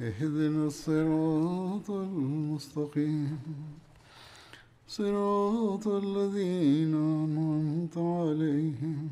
اهدنا 0.00 0.66
الصراط 0.66 1.90
المستقيم 1.90 3.38
صراط 4.88 5.86
الذين 5.88 6.94
أنعمت 6.94 7.96
عليهم 7.98 9.08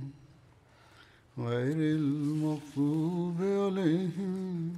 غير 1.38 1.76
المغضوب 2.00 3.38
عليهم 3.40 4.72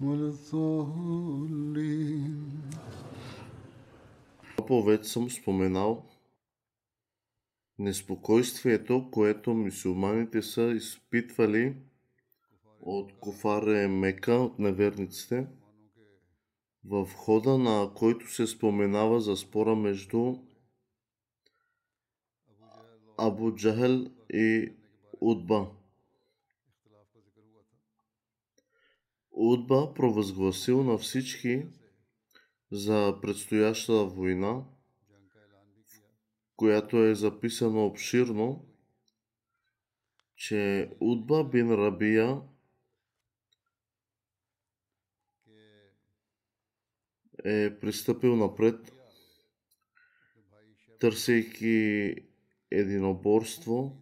ولا 0.00 0.28
الضالين 0.28 1.58
Повече 4.68 5.08
съм 5.08 5.30
споменал 5.30 6.04
неспокойствието, 7.78 9.08
което 9.10 9.54
мусулманите 9.54 10.42
са 10.42 10.62
изпитвали 10.62 11.76
от 12.85 13.19
Кофаре 13.19 13.87
Мека, 13.87 14.33
от 14.33 14.59
неверниците, 14.59 15.47
в 16.85 17.09
хода 17.15 17.57
на 17.57 17.93
който 17.95 18.31
се 18.33 18.47
споменава 18.47 19.21
за 19.21 19.37
спора 19.37 19.75
между 19.75 20.35
Абу 23.17 23.55
Джахел 23.55 24.05
и 24.33 24.73
Удба. 25.21 25.71
Удба 29.31 29.93
провъзгласил 29.93 30.83
на 30.83 30.97
всички 30.97 31.65
за 32.71 33.17
предстояща 33.21 34.05
война, 34.05 34.63
която 36.55 37.03
е 37.03 37.15
записано 37.15 37.85
обширно, 37.85 38.65
че 40.35 40.91
Удба 40.99 41.43
бин 41.43 41.71
Рабия 41.71 42.41
е 47.45 47.79
пристъпил 47.79 48.35
напред, 48.35 48.93
търсейки 50.99 52.15
единоборство. 52.71 53.97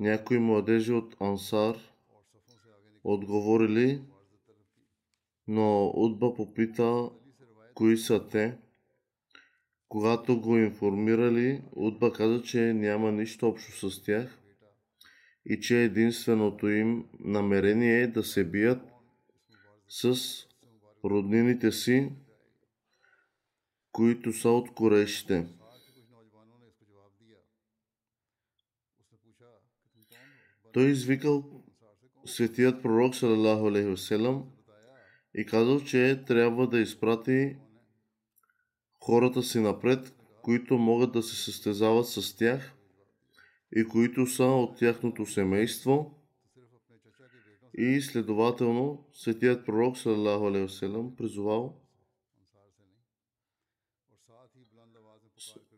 Някои 0.00 0.38
младежи 0.38 0.92
от 0.92 1.16
Ансар 1.20 1.76
отговорили, 3.04 4.02
но 5.48 5.92
Удба 5.94 6.34
попита 6.34 7.10
кои 7.74 7.96
са 7.96 8.28
те. 8.28 8.58
Когато 9.88 10.40
го 10.40 10.56
информирали, 10.56 11.62
Удба 11.72 12.12
каза, 12.12 12.42
че 12.42 12.74
няма 12.74 13.12
нищо 13.12 13.48
общо 13.48 13.90
с 13.90 14.02
тях 14.02 14.38
и 15.46 15.60
че 15.60 15.84
единственото 15.84 16.68
им 16.68 17.08
намерение 17.20 18.02
е 18.02 18.06
да 18.06 18.24
се 18.24 18.44
бият 18.44 18.82
с 19.88 20.16
роднините 21.04 21.72
си, 21.72 22.12
които 23.92 24.32
са 24.32 24.48
от 24.48 24.74
корешите. 24.74 25.46
Той 30.72 30.88
извикал 30.88 31.64
светият 32.24 32.82
пророк 32.82 33.14
салалаху 33.14 33.66
алейхи 33.66 34.06
и 35.34 35.46
казал, 35.46 35.80
че 35.80 36.24
трябва 36.26 36.68
да 36.68 36.78
изпрати 36.78 37.56
хората 39.00 39.42
си 39.42 39.60
напред, 39.60 40.14
които 40.42 40.78
могат 40.78 41.12
да 41.12 41.22
се 41.22 41.36
състезават 41.36 42.08
с 42.08 42.36
тях 42.36 42.72
и 43.76 43.84
които 43.84 44.26
са 44.26 44.44
от 44.44 44.78
тяхното 44.78 45.26
семейство. 45.26 46.21
И 47.74 48.00
следователно, 48.00 49.06
светият 49.12 49.66
пророк 49.66 49.98
салалаху 49.98 50.46
алейхи 50.46 51.16
призовал 51.16 51.82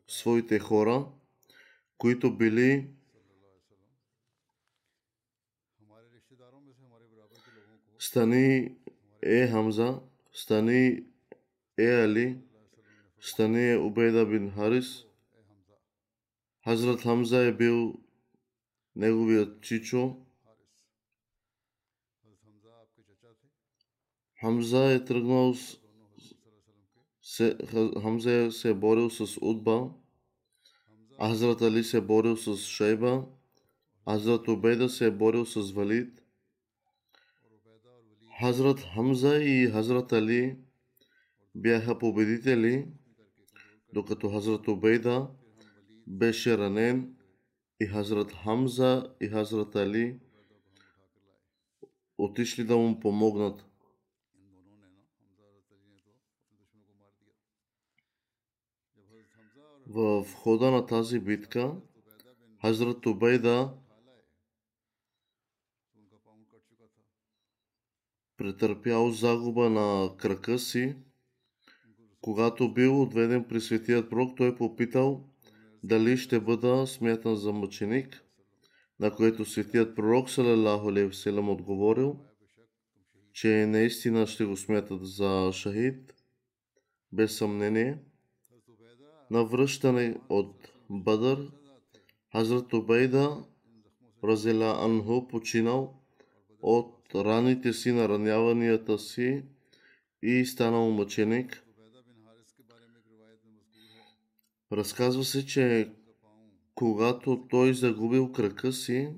своите 0.07 0.59
хора, 0.59 1.07
които 1.99 2.37
били 2.37 2.95
стани 7.99 8.77
е 9.23 9.47
Хамза, 9.47 10.01
стани 10.33 11.05
е 11.79 12.05
Али, 12.05 12.39
стани 13.21 13.71
е 13.71 13.79
Убейда 13.79 14.27
бин 14.27 14.51
Харис. 14.51 15.05
Хазрат 16.65 17.01
Хамза 17.01 17.47
е 17.47 17.53
бил 17.53 17.95
неговият 18.97 19.63
чичо. 19.63 20.24
Хамза 24.45 24.93
е 24.93 25.05
тръгнал 25.05 25.55
се, 27.23 27.57
Хамза 28.03 28.51
се 28.53 28.71
е 28.71 28.75
борил 28.75 29.11
с 29.11 29.39
Удба, 29.41 29.91
Хазрат 31.21 31.63
Али 31.63 31.85
се 31.85 31.97
е 31.97 32.01
борил 32.01 32.37
с 32.37 32.57
Шейба, 32.57 33.25
Хазрат 34.09 34.49
Убейда 34.49 34.89
се 34.89 35.07
е 35.07 35.11
борил 35.11 35.47
с 35.47 35.73
Валид, 35.73 36.23
Хазрат 38.41 38.81
Хамза 38.81 39.43
и 39.43 39.67
Хазрат 39.67 40.13
Али 40.13 40.59
бяха 41.55 41.99
победители, 41.99 42.89
докато 43.93 44.31
Хазрат 44.31 44.69
Убейда 44.69 45.29
беше 46.07 46.59
ранен 46.59 47.17
и 47.81 47.87
Хазрат 47.87 48.33
Хамза 48.33 49.15
и 49.21 49.29
Хазрат 49.29 49.77
Али 49.77 50.21
отишли 52.19 52.65
да 52.65 52.77
му 52.77 53.01
помогнат. 53.01 53.65
В 59.95 60.27
хода 60.35 60.71
на 60.71 60.87
тази 60.87 61.21
битка 61.21 61.73
Хазрат 62.61 63.07
Убейда 63.07 63.75
претърпял 68.37 69.11
загуба 69.11 69.71
на 69.71 70.17
крака 70.17 70.59
си. 70.59 70.97
Когато 72.21 72.75
бил 72.75 73.03
отведен 73.03 73.45
при 73.49 73.61
светият 73.61 74.11
пророк, 74.11 74.37
той 74.37 74.57
попитал 74.57 75.29
дали 75.83 76.17
ще 76.17 76.41
бъда 76.41 76.87
смятан 76.87 77.37
за 77.37 77.53
мъченик, 77.53 78.25
на 79.01 79.11
което 79.15 79.45
светият 79.45 79.97
пророк 79.97 80.31
салалаху 80.31 80.89
алейхи 80.89 81.11
вселам 81.11 81.49
отговорил, 81.49 82.25
че 83.33 83.67
наистина 83.67 84.27
ще 84.27 84.45
го 84.45 84.57
смятат 84.57 85.07
за 85.07 85.51
шахид, 85.53 86.15
без 87.13 87.37
съмнение. 87.37 87.99
На 89.35 89.45
връщане 89.45 90.17
от 90.29 90.69
Бадър, 90.91 91.51
Хазрат 92.33 92.73
Убейда 92.73 93.45
Разела 94.25 94.85
Анху 94.85 95.29
починал 95.29 95.95
от 96.63 97.15
раните 97.15 97.73
си, 97.73 97.93
нараняванията 97.93 98.99
си 98.99 99.43
и 100.23 100.47
станал 100.47 100.91
мъченик. 100.91 101.65
Разказва 104.73 105.25
се, 105.25 105.47
че 105.47 105.93
когато 106.75 107.47
той 107.51 107.75
загубил 107.75 108.33
крака 108.33 108.73
си 108.73 109.11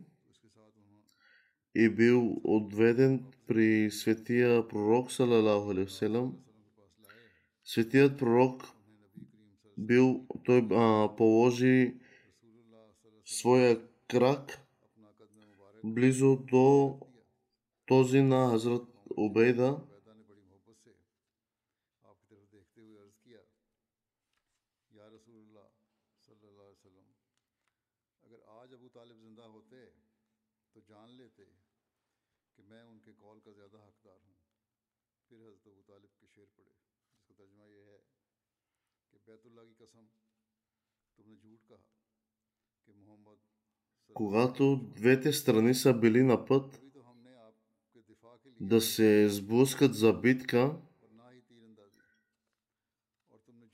и 1.75 1.89
бил 1.89 2.41
отведен 2.45 3.25
при 3.47 3.91
светия 3.91 4.69
пророк, 4.69 5.13
салалаху 5.13 5.71
алейхи 5.71 6.07
светият 7.65 8.19
пророк 8.19 8.76
бил, 9.77 10.27
той 10.45 10.69
а, 10.73 11.17
положи 11.17 11.95
своя 13.25 13.81
крак 14.09 14.67
близо 15.85 16.37
до 16.37 16.99
този 17.87 18.23
на 18.23 18.51
Хазрат 18.51 18.83
Убейда 19.17 19.79
Когато 44.15 44.77
двете 44.97 45.33
страни 45.33 45.75
са 45.75 45.95
били 45.95 46.23
на 46.23 46.47
път 46.47 46.83
да 48.61 48.81
се 48.81 49.29
сблъскат 49.29 49.95
за 49.95 50.13
битка, 50.13 50.77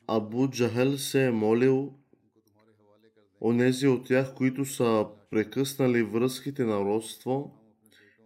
Абу 0.06 0.48
Джахел 0.50 0.98
се 0.98 1.26
е 1.26 1.30
молил 1.30 1.94
онези 3.40 3.88
от 3.88 4.06
тях, 4.06 4.34
които 4.34 4.64
са 4.64 5.06
прекъснали 5.30 6.02
връзките 6.02 6.64
на 6.64 6.80
родство 6.80 7.58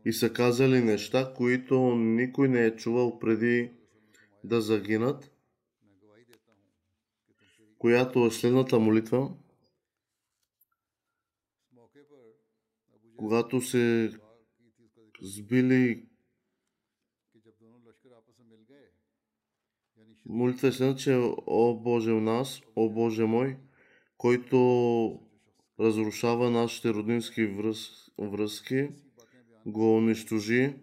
и 0.04 0.12
са 0.12 0.32
казали 0.32 0.80
неща, 0.80 1.32
които 1.36 1.94
никой 1.94 2.48
не 2.48 2.66
е 2.66 2.76
чувал 2.76 3.18
преди 3.18 3.70
да 4.44 4.60
загинат 4.60 5.35
която 7.86 8.26
е 8.26 8.30
следната 8.30 8.78
молитва. 8.78 9.30
Когато 13.16 13.60
се 13.60 14.12
сбили 15.22 16.08
молитва 20.26 20.68
е 20.68 20.72
следната, 20.72 21.00
че 21.00 21.14
О 21.46 21.74
Боже 21.74 22.12
у 22.12 22.20
нас, 22.20 22.60
О 22.76 22.90
Боже 22.90 23.24
мой, 23.24 23.56
който 24.18 25.20
разрушава 25.80 26.50
нашите 26.50 26.94
роднински 26.94 27.46
връз, 27.46 28.10
връзки, 28.18 28.88
го 29.66 29.96
унищожи. 29.96 30.74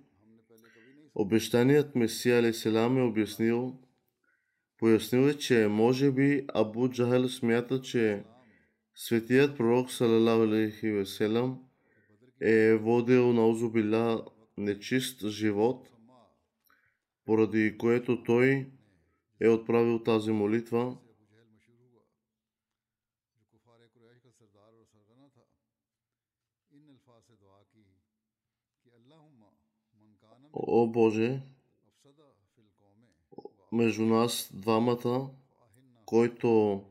Обещаният 1.16 1.96
Месия 1.96 2.42
Леселам 2.42 2.98
е 2.98 3.02
обяснил, 3.02 3.80
Пояснил 4.84 5.22
е, 5.22 5.38
че 5.38 5.68
може 5.68 6.12
би 6.12 6.46
Абу 6.54 6.90
Джахел 6.90 7.30
смята, 7.30 7.82
че 7.82 8.24
светият 8.96 9.58
пророк 9.58 9.92
Салалавелихивеселам 9.92 11.64
е 12.42 12.76
водил 12.76 13.34
на 13.34 13.48
Озубила 13.48 14.26
нечист 14.58 15.28
живот, 15.28 15.90
поради 17.26 17.78
което 17.78 18.24
той 18.24 18.72
е 19.40 19.50
отправил 19.50 20.04
тази 20.04 20.32
молитва. 20.32 20.98
О 30.54 30.88
Боже, 30.88 31.42
между 33.74 34.06
нас 34.06 34.50
двамата, 34.54 35.30
който 36.06 36.82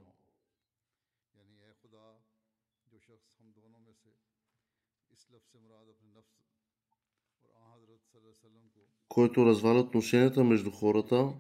който 9.09 9.47
разваля 9.47 9.81
отношенията 9.81 10.45
между 10.45 10.71
хората. 10.71 11.33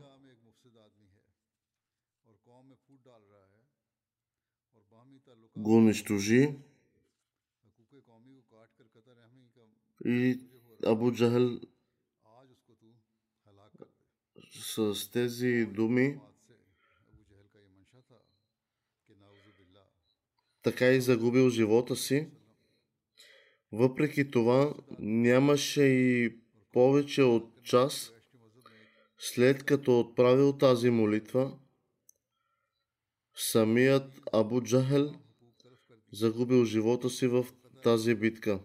го 5.56 5.76
унищожи 5.76 6.56
и 10.04 10.40
Абу 10.86 11.12
Джахъл 11.12 11.60
с 14.74 15.10
тези 15.10 15.66
думи 15.66 16.18
така 20.62 20.86
и 20.90 21.00
загубил 21.00 21.50
живота 21.50 21.96
си. 21.96 22.28
Въпреки 23.72 24.30
това 24.30 24.74
нямаше 24.98 25.82
и 25.82 26.36
повече 26.72 27.22
от 27.22 27.62
час 27.62 28.12
след 29.18 29.64
като 29.64 30.00
отправил 30.00 30.58
тази 30.58 30.90
молитва. 30.90 31.58
Самият 33.34 34.20
Абу 34.32 34.62
Джахел 34.62 35.14
загубил 36.12 36.64
живота 36.64 37.10
си 37.10 37.26
в 37.26 37.46
тази 37.82 38.14
битка. 38.14 38.60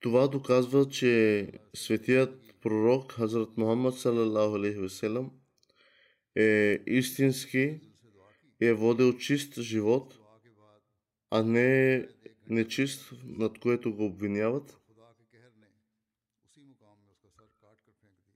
Това 0.00 0.28
доказва, 0.28 0.88
че 0.88 1.52
светият 1.74 2.54
пророк 2.60 3.12
Хазрат 3.12 3.56
Мухаммад 3.56 3.94
وسلم, 3.94 5.30
е 6.36 6.78
истински 6.86 7.80
и 8.60 8.66
е 8.66 8.74
водил 8.74 9.18
чист 9.18 9.60
живот, 9.60 10.18
а 11.30 11.42
не 11.42 12.06
нечист, 12.48 13.12
над 13.24 13.58
което 13.58 13.94
го 13.94 14.04
обвиняват. 14.04 14.78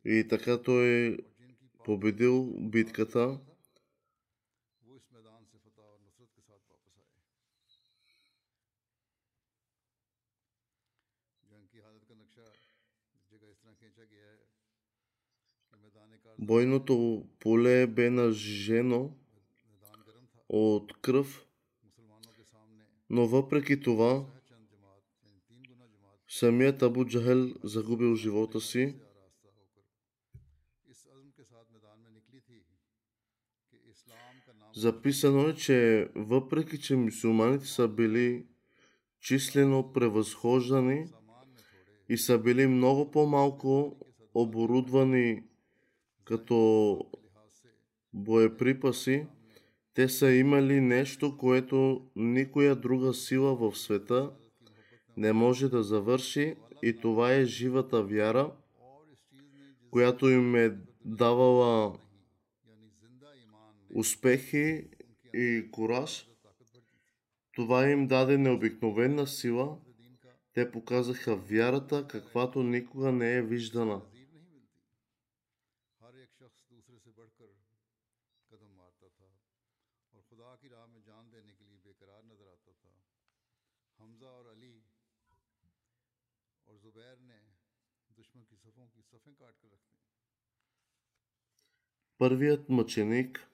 И 0.05 0.27
така 0.29 0.63
той 0.63 0.89
е 0.89 1.17
победил 1.85 2.55
битката 2.59 3.41
Бойното 16.43 17.27
поле 17.41 17.87
бе 17.87 18.11
нажено 18.11 19.11
от 20.49 21.01
кръв, 21.01 21.47
но 23.11 23.27
въпреки 23.27 23.81
това 23.81 24.27
самият 26.29 26.83
Абу 26.83 27.05
Джахел 27.05 27.55
загубил 27.65 28.17
живота 28.17 28.61
си. 28.61 28.97
Записано 34.77 35.49
е, 35.49 35.55
че 35.55 36.09
въпреки, 36.15 36.81
че 36.81 36.97
мусулманите 36.97 37.67
са 37.67 37.89
били 37.89 38.47
числено 39.21 39.93
превъзхождани 39.93 41.07
и 42.09 42.19
са 42.19 42.39
били 42.39 42.67
много 42.67 43.11
по-малко 43.11 43.97
оборудвани 44.35 45.43
като 46.25 46.99
боеприпаси, 48.13 49.27
те 49.95 50.09
са 50.09 50.31
имали 50.31 50.81
нещо, 50.81 51.37
което 51.37 52.07
никоя 52.17 52.77
друга 52.77 53.15
сила 53.15 53.57
в 53.57 53.79
света 53.79 54.31
не 55.17 55.33
може 55.33 55.69
да 55.69 55.83
завърши 55.83 56.57
и 56.83 56.97
това 56.97 57.33
е 57.33 57.45
живата 57.45 58.03
вяра, 58.03 58.53
която 59.91 60.29
им 60.29 60.57
е 60.57 60.77
давала 61.05 61.99
успехи 63.95 64.85
и 65.35 65.69
кураж. 65.73 66.29
Това 67.55 67.91
им 67.91 68.07
даде 68.07 68.39
необикновена 68.39 69.27
сила. 69.27 69.79
Те 70.55 70.71
показаха 70.71 71.37
вярата, 71.37 72.07
каквато 72.09 72.63
никога 72.63 73.13
не 73.13 73.35
е 73.35 73.43
виждана. 73.43 74.01
Първият 92.19 92.69
мъченик, 92.69 93.49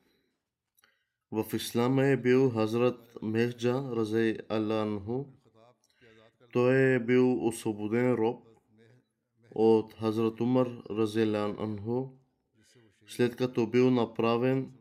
В 1.30 1.46
ислама 1.54 2.04
е 2.04 2.16
бил 2.16 2.50
Хазрат 2.50 3.18
Мехджа 3.22 3.74
Разей 3.96 4.38
Аллаху. 4.48 5.24
Той 6.52 6.94
е 6.94 7.00
бил 7.00 7.46
освободен 7.46 8.14
роб 8.14 8.48
от 9.54 9.94
Хазрат 9.94 10.40
Умар 10.40 10.68
Разелян 10.90 11.56
Анху, 11.58 12.08
след 13.06 13.36
като 13.36 13.66
бил 13.66 13.90
направен 13.90 14.72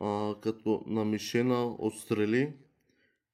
а, 0.00 0.34
като 0.40 0.84
на 0.86 1.04
мишена 1.04 1.64
от 1.64 1.94
стрели, 1.94 2.56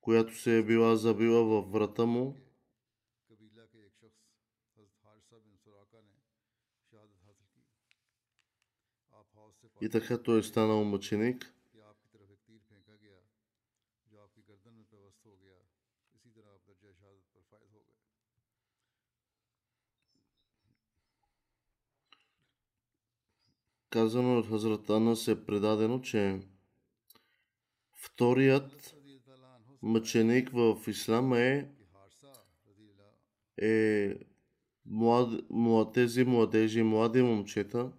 която 0.02 0.35
се 0.35 0.59
е 0.59 0.62
била 0.62 0.97
забила 0.97 1.44
във 1.44 1.73
врата 1.73 2.06
му. 2.06 2.37
И 9.80 9.88
така 9.88 10.23
той 10.23 10.38
е 10.38 10.42
станал 10.42 10.85
мъченик. 10.85 11.54
Казано 23.90 24.38
от 24.38 24.49
Хазратана 24.49 25.16
се 25.16 25.32
е 25.32 25.44
предадено, 25.44 26.00
че 26.00 26.40
вторият 27.97 29.01
мъченик 29.83 30.51
в 30.51 30.79
ислама 30.89 31.41
е, 31.41 31.69
е 33.62 34.15
млад, 34.87 35.51
млад, 35.51 35.95
тези 35.95 36.25
младежи, 36.25 36.83
млади 36.83 37.23
момчета. 37.23 37.93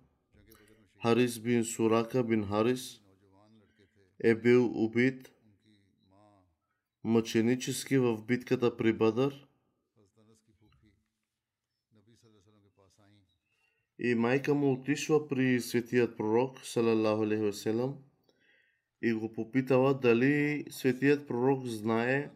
Харис 1.02 1.40
бин 1.40 1.64
Сурака 1.64 2.24
бин 2.24 2.46
Харис 2.46 3.02
е 4.24 4.36
бил 4.36 4.84
убит 4.86 5.32
мъченически 7.04 7.98
в 7.98 8.24
битката 8.26 8.78
при 8.78 8.94
Бадър. 8.94 9.48
И 14.00 14.16
майка 14.16 14.54
му 14.54 14.74
отишла 14.74 15.28
при 15.28 15.62
светият 15.62 16.18
пророк, 16.18 16.66
салалаху 16.66 17.24
алейхи 17.24 17.58
и 19.04 19.14
го 19.14 19.34
попитала 19.34 19.94
дали 19.94 20.66
светият 20.70 21.28
пророк 21.28 21.66
знае 21.66 22.30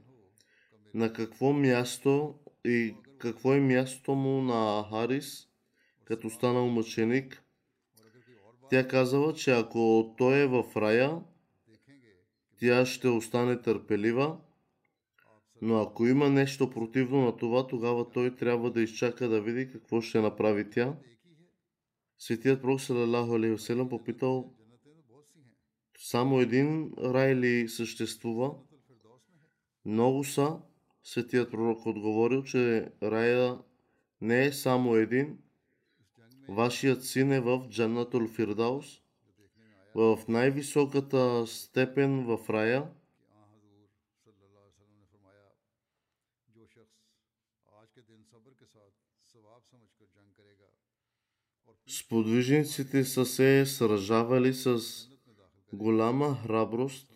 на 0.93 1.13
какво 1.13 1.53
място 1.53 2.35
и 2.65 2.95
какво 3.17 3.53
е 3.53 3.59
мястото 3.59 4.15
му 4.15 4.41
на 4.41 4.85
Харис, 4.89 5.47
като 6.05 6.29
станал 6.29 6.67
мъченик. 6.67 7.43
Тя 8.69 8.87
казала, 8.87 9.33
че 9.33 9.51
ако 9.51 10.15
той 10.17 10.37
е 10.37 10.47
в 10.47 10.63
рая, 10.75 11.21
тя 12.59 12.85
ще 12.85 13.07
остане 13.07 13.61
търпелива, 13.61 14.37
но 15.61 15.81
ако 15.81 16.07
има 16.07 16.29
нещо 16.29 16.69
противно 16.69 17.21
на 17.21 17.37
това, 17.37 17.67
тогава 17.67 18.09
той 18.09 18.35
трябва 18.35 18.71
да 18.71 18.81
изчака 18.81 19.27
да 19.27 19.41
види 19.41 19.71
какво 19.71 20.01
ще 20.01 20.21
направи 20.21 20.69
тя. 20.69 20.95
Светият 22.19 22.61
пророк 22.61 22.81
Салалаху 22.81 23.35
Алейхиселам 23.35 23.89
попитал 23.89 24.56
само 25.97 26.39
един 26.39 26.93
рай 26.97 27.35
ли 27.35 27.69
съществува? 27.69 28.55
Много 29.85 30.23
са. 30.23 30.59
Светият 31.03 31.51
пророк 31.51 31.85
отговорил, 31.85 32.43
че 32.43 32.91
рая 33.03 33.59
не 34.21 34.45
е 34.45 34.53
само 34.53 34.95
един. 34.95 35.39
Вашият 36.49 37.05
син 37.05 37.31
е 37.31 37.39
в 37.39 37.67
Джанатул 37.69 38.27
Фирдаус, 38.27 39.01
в 39.95 40.19
най-високата 40.27 41.47
степен 41.47 42.25
в 42.25 42.49
рая. 42.49 42.87
Сподвижниците 51.87 53.05
са 53.05 53.25
се 53.25 53.65
сражавали 53.65 54.53
с 54.53 55.06
голяма 55.77 56.35
храброст 56.35 57.07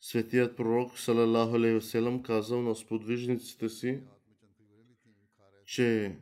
Светият 0.00 0.56
пророк 0.56 0.98
салалаху 0.98 1.56
алейхи 1.56 2.22
казал 2.22 2.62
на 2.62 2.74
сподвижниците 2.74 3.68
си, 3.68 4.00
че 5.64 6.16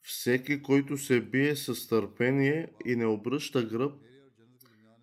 всеки, 0.00 0.62
който 0.62 0.98
се 0.98 1.20
бие 1.20 1.56
с 1.56 1.88
търпение 1.88 2.72
и 2.86 2.96
не 2.96 3.06
обръща 3.06 3.66
гръб, 3.66 3.92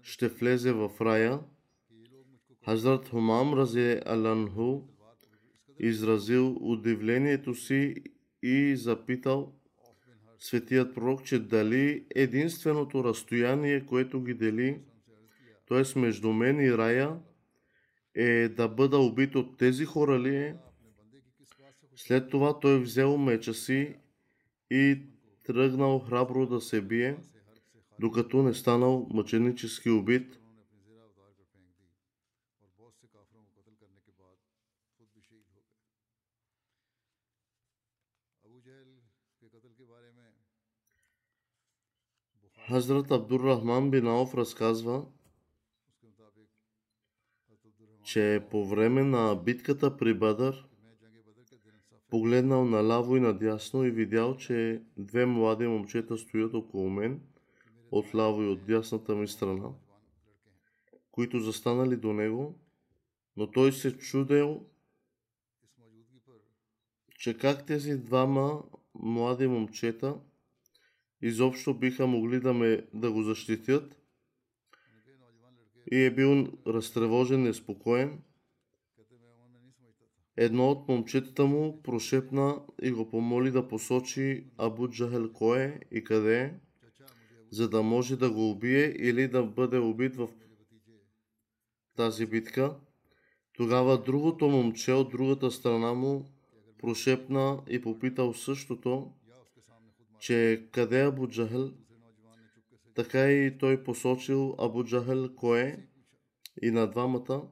ще 0.02 0.28
влезе 0.28 0.72
в 0.74 0.92
рая. 1.02 1.40
Хазрат 2.66 3.10
Хумам 3.10 3.54
Разе 3.54 4.02
Аланху 4.06 4.82
изразил 5.80 6.58
удивлението 6.62 7.56
си 7.56 7.96
и 8.44 8.76
запитал– 8.76 9.56
светият 10.42 10.96
пророк, 10.96 11.24
че 11.24 11.40
дали 11.40 12.06
единственото 12.16 13.04
разстояние, 13.04 13.86
което 13.86 14.22
ги 14.22 14.34
дели, 14.34 14.82
т.е. 15.68 16.00
между 16.00 16.34
мен 16.34 16.60
и 16.60 16.72
рая, 16.72 17.20
е 18.16 18.50
да 18.50 18.68
бъда 18.68 18.98
убит 18.98 19.36
от 19.36 19.58
тези 19.58 19.86
хора 19.86 20.20
ли 20.20 20.36
е? 20.36 20.56
След 21.96 22.30
това 22.30 22.60
той 22.60 22.82
взел 22.82 23.18
меча 23.18 23.54
си 23.54 23.96
и 24.72 25.02
тръгнал 25.44 26.00
храбро 26.00 26.48
да 26.48 26.62
се 26.62 26.82
бие, 26.82 27.18
докато 28.00 28.44
не 28.44 28.54
станал 28.54 29.08
мъченически 29.14 29.90
убит. 29.90 30.38
Хазрат 42.68 43.12
Абдуррахман 43.12 43.92
бин 43.92 44.08
Ауф 44.08 44.34
разказва, 44.34 45.06
че 48.04 48.48
по 48.52 48.68
време 48.68 49.04
на 49.04 49.36
битката 49.36 49.98
при 49.98 50.14
Бадър 50.14 50.68
погледнал 52.10 52.66
наляво 52.66 53.18
и 53.18 53.20
надясно 53.20 53.86
и 53.86 53.92
видял, 53.92 54.38
че 54.38 54.84
две 54.98 55.26
млади 55.26 55.68
момчета 55.68 56.18
стоят 56.18 56.54
около 56.54 56.90
мен 56.90 57.22
от 57.92 58.16
ляво 58.16 58.44
и 58.44 58.48
от 58.48 58.66
дясната 58.66 59.16
ми 59.16 59.28
страна, 59.28 59.70
които 61.12 61.40
застанали 61.40 61.98
до 61.98 62.14
него, 62.14 62.60
но 63.38 63.52
той 63.52 63.72
се 63.72 63.98
чудел, 63.98 64.66
че 67.20 67.38
как 67.38 67.66
тези 67.66 67.98
двама 67.98 68.64
млади 68.94 69.48
момчета 69.48 70.16
изобщо 71.22 71.74
биха 71.74 72.08
могли 72.08 72.40
да, 72.40 72.54
ме, 72.54 72.88
да 72.94 73.12
го 73.12 73.24
защитят. 73.24 73.98
И 75.92 76.04
е 76.04 76.14
бил 76.14 76.48
разтревожен, 76.68 77.44
неспокоен. 77.44 78.22
Едно 80.38 80.70
от 80.70 80.88
момчетата 80.88 81.46
му 81.46 81.84
прошепна 81.84 82.62
и 82.82 82.92
го 82.92 83.10
помоли 83.10 83.52
да 83.52 83.68
посочи 83.68 84.46
Абу 84.58 84.88
Джахел 84.88 85.34
кой 85.34 85.62
е 85.62 85.80
и 85.92 86.04
къде 86.04 86.42
е, 86.42 86.54
за 87.52 87.70
да 87.70 87.84
може 87.84 88.18
да 88.18 88.32
го 88.32 88.50
убие 88.50 88.96
или 89.00 89.28
да 89.28 89.44
бъде 89.44 89.78
убит 89.78 90.16
в 90.16 90.30
тази 91.96 92.26
битка. 92.26 92.76
Тогава 93.54 94.04
другото 94.04 94.50
момче 94.50 94.92
от 94.92 95.12
другата 95.12 95.52
страна 95.52 95.94
му 95.94 96.31
прошепна 96.82 97.64
и 97.70 97.82
попитал 97.82 98.34
същото, 98.34 99.14
че 100.20 100.68
къде 100.72 101.02
е 101.02 101.08
Абу 101.08 101.28
Джахел? 101.28 101.74
Така 102.96 103.32
и 103.32 103.58
той 103.58 103.84
посочил 103.84 104.56
Абу 104.60 104.84
Джахел 104.84 105.36
кой 105.36 105.88
и 106.62 106.72
на 106.72 106.88
двамата. 106.88 107.50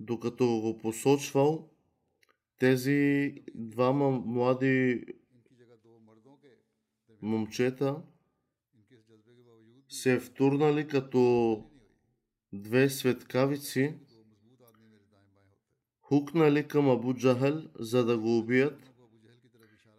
Докато 0.00 0.46
го 0.46 0.78
посочвал, 0.78 1.70
тези 2.58 3.34
двама 3.54 4.10
млади 4.10 5.04
момчета 7.22 8.02
се 9.88 10.20
втурнали 10.20 10.88
като 10.88 11.64
две 12.52 12.90
светкавици 12.90 13.94
хукнали 16.08 16.68
към 16.68 16.90
Абу 16.90 17.14
Джахал, 17.14 17.62
за 17.78 18.04
да 18.04 18.18
го 18.18 18.38
убият. 18.38 18.90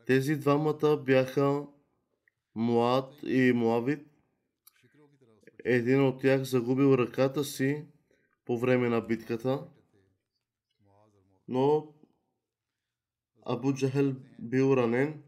Тези 0.06 0.36
двамата 0.36 0.98
бяха 1.06 1.66
Муад 2.56 3.14
и 3.24 3.54
Муавит, 3.56 4.06
Един 5.66 6.08
от 6.08 6.22
тях 6.22 6.44
загубил 6.44 6.98
ръката 6.98 7.44
си 7.44 7.86
по 8.46 8.58
време 8.58 8.90
на 8.90 9.02
битката, 9.02 9.68
но 11.48 11.94
Абу 13.46 13.74
Джахел 13.74 14.16
бил 14.40 14.74
ранен. 14.78 15.24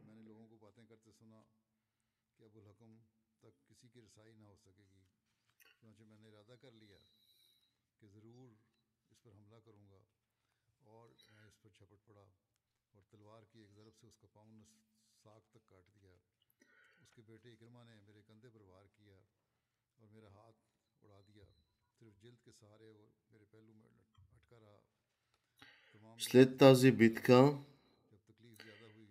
След 26.22 26.58
тази 26.58 26.92
битка, 26.92 27.58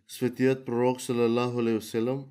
светият 0.08 0.66
пророк 0.66 1.00
Салалаху 1.00 1.58
Алейхиселам 1.58 2.26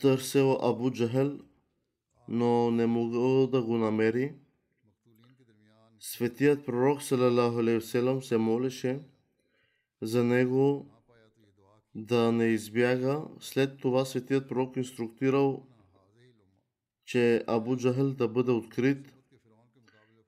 търсил 0.00 0.52
Абу 0.52 0.90
Джахел, 0.90 1.38
но 2.28 2.70
не 2.70 2.86
могъл 2.86 3.46
да 3.46 3.62
го 3.62 3.76
намери. 3.76 4.34
Светият 6.00 6.66
пророк 6.66 7.02
Салалаху 7.02 7.58
Алейхиселам 7.58 8.22
се 8.22 8.36
молеше 8.38 9.00
за 10.02 10.24
него 10.24 10.86
да 11.94 12.32
не 12.32 12.44
избяга. 12.44 13.24
След 13.40 13.80
това 13.80 14.04
светият 14.04 14.48
пророк 14.48 14.76
инструктирал, 14.76 15.66
че 17.04 17.44
Абу 17.46 17.76
Джахел 17.76 18.14
да 18.14 18.28
бъде 18.28 18.50
открит– 18.50 19.14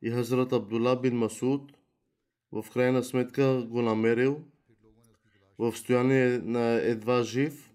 и 0.04 0.10
Хазрат 0.10 0.52
Абдула 0.52 1.00
бин 1.00 1.16
Масуд 1.16 1.72
в 2.52 2.64
крайна 2.72 3.04
сметка 3.04 3.66
го 3.68 3.82
намерил 3.82 4.40
в 5.58 5.76
стояние 5.76 6.38
на 6.38 6.72
едва 6.74 7.22
жив. 7.22 7.70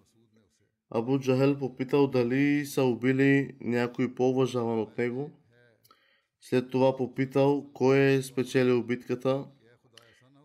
Абу 0.89 1.19
Джахел 1.19 1.59
попитал 1.59 2.07
дали 2.07 2.65
са 2.65 2.83
убили 2.83 3.55
някой 3.61 4.15
по-уважаван 4.15 4.79
от 4.79 4.97
него. 4.97 5.31
След 6.41 6.69
това 6.69 6.95
попитал 6.95 7.69
кой 7.73 7.99
е 7.99 8.21
спечелил 8.21 8.83
битката 8.83 9.45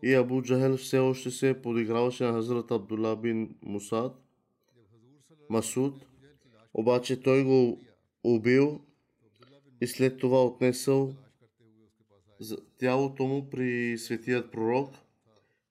и 0.03 0.13
Абу 0.13 0.41
Джахел 0.41 0.77
все 0.77 0.99
още 0.99 1.31
се 1.31 1.61
подиграваше 1.61 2.23
на 2.23 2.33
Хазрат 2.33 2.71
Абдула 2.71 3.15
бин 3.15 3.55
Мусад, 3.61 4.13
Масуд, 5.49 6.05
обаче 6.73 7.21
той 7.21 7.43
го 7.43 7.81
убил 8.23 8.81
и 9.81 9.87
след 9.87 10.17
това 10.17 10.45
отнесъл 10.45 11.13
за 12.39 12.57
тялото 12.77 13.23
му 13.23 13.49
при 13.49 13.97
светият 13.97 14.51
пророк, 14.51 14.93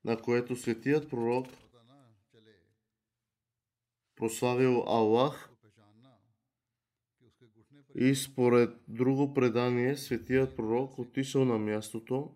на 0.04 0.16
което 0.16 0.56
светият 0.56 1.11
пророк 1.11 1.47
прославил 4.16 4.85
Аллах 4.87 5.50
и 7.94 8.14
според 8.14 8.71
друго 8.88 9.35
предание 9.35 9.97
светият 9.97 10.56
пророк 10.56 10.99
отишъл 10.99 11.44
на 11.44 11.59
мястото, 11.59 12.35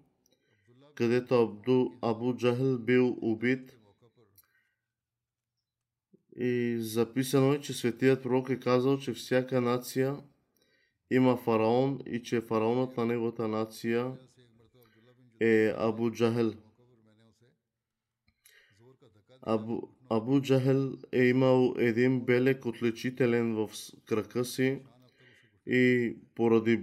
където 0.94 1.42
Абду, 1.42 1.90
Абу 2.02 2.36
Джахел 2.36 2.78
бил 2.78 3.18
убит. 3.20 3.74
И 6.36 6.76
записано 6.80 7.52
е, 7.52 7.60
че 7.60 7.72
светият 7.72 8.22
пророк 8.22 8.48
е 8.50 8.60
казал, 8.60 8.98
че 8.98 9.12
всяка 9.12 9.60
нация– 9.60 10.16
има 11.10 11.36
фараон 11.36 12.00
и 12.06 12.22
че 12.22 12.40
фараонът 12.40 12.96
на 12.96 13.06
неговата 13.06 13.48
нация 13.48 14.12
е 15.40 15.74
Абу 15.76 16.10
Джахел. 16.10 16.52
Абу, 19.42 19.80
Абу 20.10 20.40
Джахел 20.40 20.92
е 21.12 21.24
имал 21.24 21.74
един 21.78 22.20
белек 22.20 22.66
отличителен 22.66 23.54
в 23.54 23.70
крака 24.06 24.44
си 24.44 24.82
и 25.66 26.16
поради 26.34 26.80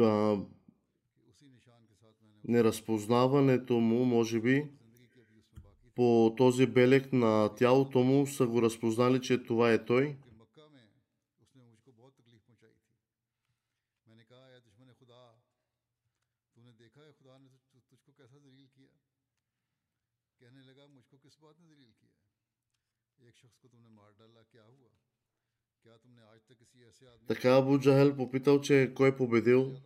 а, 0.00 0.38
неразпознаването 2.44 3.80
му, 3.80 4.04
може 4.04 4.40
би, 4.40 4.64
по 5.94 6.34
този 6.36 6.66
белек 6.66 7.12
на 7.12 7.54
тялото 7.54 7.98
му 7.98 8.26
са 8.26 8.46
го 8.46 8.62
разпознали, 8.62 9.20
че 9.20 9.42
това 9.42 9.72
е 9.72 9.84
той. 9.84 10.16
Така 27.28 27.56
Абу 27.56 27.78
Джахел 27.78 28.16
попитал, 28.16 28.60
че 28.60 28.92
кой 28.96 29.08
е 29.08 29.16
победил, 29.16 29.76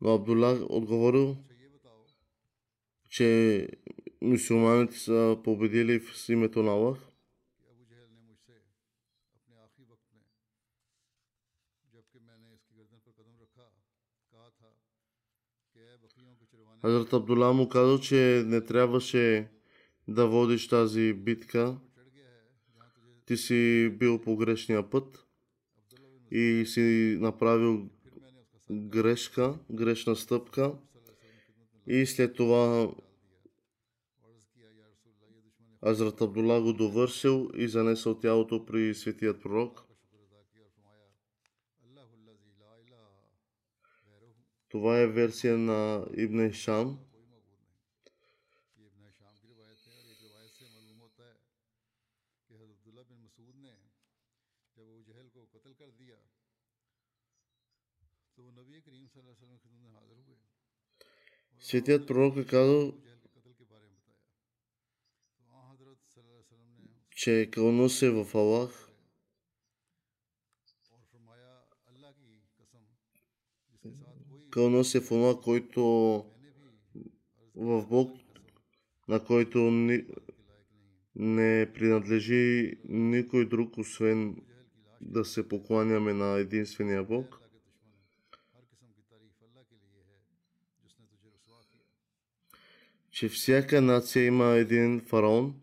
но 0.00 0.14
Абдулах 0.14 0.58
отговорил, 0.68 1.36
че 3.10 3.68
мусулманите 4.22 4.98
са 4.98 5.38
победили 5.44 6.00
в 6.00 6.28
името 6.28 6.62
на 6.62 6.70
Аллах. 6.70 6.98
Хазрат 16.80 17.12
Абдула 17.12 17.52
му 17.52 17.68
казал, 17.68 17.98
че 18.00 18.42
не 18.46 18.64
трябваше 18.64 19.50
да 20.08 20.26
водиш 20.26 20.68
тази 20.68 21.12
битка. 21.12 21.80
Ти 23.26 23.36
си 23.36 23.90
бил 23.98 24.20
по 24.20 24.36
грешния 24.36 24.90
път 24.90 25.27
и 26.30 26.64
си 26.66 27.18
направил 27.20 27.88
грешка, 28.70 29.58
грешна 29.70 30.16
стъпка 30.16 30.72
и 31.86 32.06
след 32.06 32.34
това 32.36 32.90
Азрат 35.86 36.20
Абдула 36.20 36.62
го 36.62 36.72
довършил 36.72 37.50
и 37.54 37.68
занесъл 37.68 38.18
тялото 38.18 38.64
при 38.64 38.94
светият 38.94 39.42
пророк. 39.42 39.84
Това 44.68 45.00
е 45.00 45.06
версия 45.06 45.58
на 45.58 46.06
Ибн 46.16 46.52
Шам. 46.52 46.98
Светият 61.68 62.06
пророк 62.06 62.36
е 62.36 62.46
казал, 62.46 62.92
че 67.10 67.50
клонус 67.54 68.02
е 68.02 68.10
в 68.10 68.26
Аллах. 68.34 68.88
Клонус 74.52 74.94
е 74.94 75.00
в 75.00 75.08
това, 75.08 75.40
който 75.40 75.80
в 77.54 77.86
Бог, 77.86 78.20
на 79.08 79.24
който 79.24 79.58
ни, 79.58 80.06
не 81.14 81.72
принадлежи 81.74 82.74
никой 82.88 83.48
друг, 83.48 83.78
освен 83.78 84.36
да 85.00 85.24
се 85.24 85.48
покланяме 85.48 86.12
на 86.12 86.38
единствения 86.38 87.04
Бог. 87.04 87.37
че 93.18 93.28
всяка 93.28 93.80
нация 93.82 94.24
има 94.24 94.44
един 94.44 95.00
фараон 95.00 95.54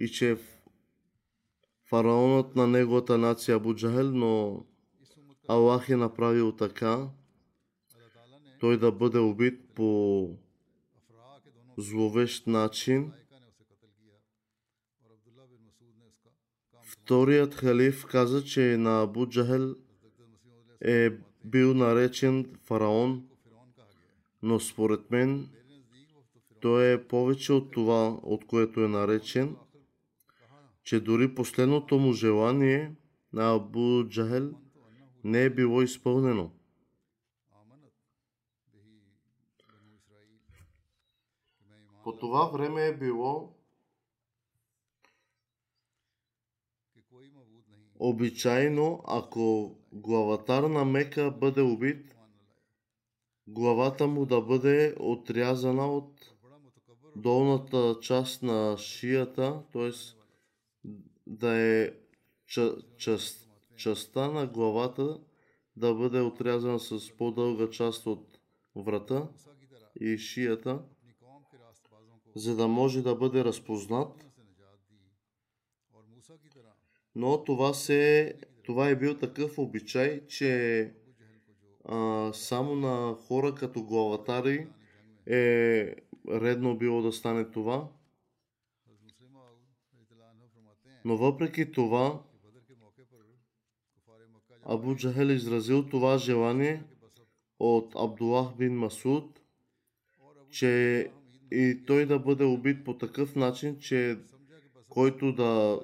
и 0.00 0.08
че 0.08 0.38
фараонът 1.88 2.56
на 2.56 2.66
неговата 2.66 3.18
нация 3.18 3.56
Абу 3.56 3.74
Джахел, 3.74 4.10
но 4.10 4.64
Аллах 5.48 5.88
е 5.88 5.96
направил 5.96 6.52
така 6.52 7.08
той 8.58 8.78
да 8.78 8.92
бъде 8.92 9.18
убит 9.18 9.60
по 9.74 10.30
зловещ 11.78 12.46
начин. 12.46 13.12
Вторият 16.84 17.54
халиф 17.54 18.06
каза, 18.06 18.44
че 18.44 18.76
на 18.76 19.02
Абу 19.02 19.26
Джахел 19.26 19.74
е 20.80 21.10
бил 21.44 21.74
наречен 21.74 22.58
фараон, 22.64 23.28
но 24.42 24.60
според 24.60 25.10
мен 25.10 25.48
той 26.60 26.92
е 26.92 27.08
повече 27.08 27.52
от 27.52 27.70
това, 27.70 28.18
от 28.22 28.46
което 28.46 28.80
е 28.80 28.88
наречен, 28.88 29.56
че 30.82 31.00
дори 31.00 31.34
последното 31.34 31.98
му 31.98 32.12
желание 32.12 32.94
на 33.32 33.54
Абу 33.54 34.08
Джахел 34.08 34.50
не 35.24 35.44
е 35.44 35.50
било 35.50 35.82
изпълнено. 35.82 36.50
По 42.04 42.16
това 42.18 42.44
време 42.44 42.86
е 42.86 42.96
било 42.96 43.56
обичайно, 47.98 49.02
ако 49.06 49.76
главатар 49.92 50.62
на 50.62 50.84
Мека 50.84 51.30
бъде 51.30 51.62
убит, 51.62 52.16
главата 53.46 54.06
му 54.06 54.26
да 54.26 54.40
бъде 54.40 54.94
отрязана 55.00 55.92
от 55.92 56.30
долната 57.20 57.96
част 58.02 58.42
на 58.42 58.76
шията, 58.78 59.62
т.е. 59.72 59.90
да 61.26 61.56
е 61.56 61.90
част, 62.96 63.50
частта 63.76 64.30
на 64.30 64.46
главата 64.46 65.20
да 65.76 65.94
бъде 65.94 66.20
отрязана 66.20 66.78
с 66.78 67.16
по-дълга 67.16 67.70
част 67.70 68.06
от 68.06 68.38
врата 68.76 69.28
и 70.00 70.18
шията, 70.18 70.82
за 72.34 72.56
да 72.56 72.68
може 72.68 73.02
да 73.02 73.14
бъде 73.14 73.44
разпознат. 73.44 74.26
Но 77.14 77.44
това, 77.44 77.74
се, 77.74 78.34
това 78.62 78.88
е 78.88 78.96
бил 78.96 79.18
такъв 79.18 79.58
обичай, 79.58 80.26
че 80.26 80.94
а, 81.84 82.30
само 82.32 82.74
на 82.74 83.14
хора 83.14 83.54
като 83.54 83.82
главатари 83.82 84.68
е 85.26 85.94
редно 86.30 86.76
било 86.76 87.02
да 87.02 87.12
стане 87.12 87.50
това. 87.50 87.88
Но 91.04 91.16
въпреки 91.16 91.72
това, 91.72 92.22
Абу 94.64 94.96
Джахел 94.96 95.26
изразил 95.26 95.88
това 95.88 96.18
желание 96.18 96.82
от 97.58 97.94
Абдулах 97.96 98.56
бин 98.56 98.78
Масуд, 98.78 99.40
че 100.50 101.10
и 101.52 101.82
той 101.86 102.06
да 102.06 102.18
бъде 102.18 102.44
убит 102.44 102.84
по 102.84 102.98
такъв 102.98 103.36
начин, 103.36 103.78
че 103.78 104.18
който 104.88 105.32
да 105.32 105.80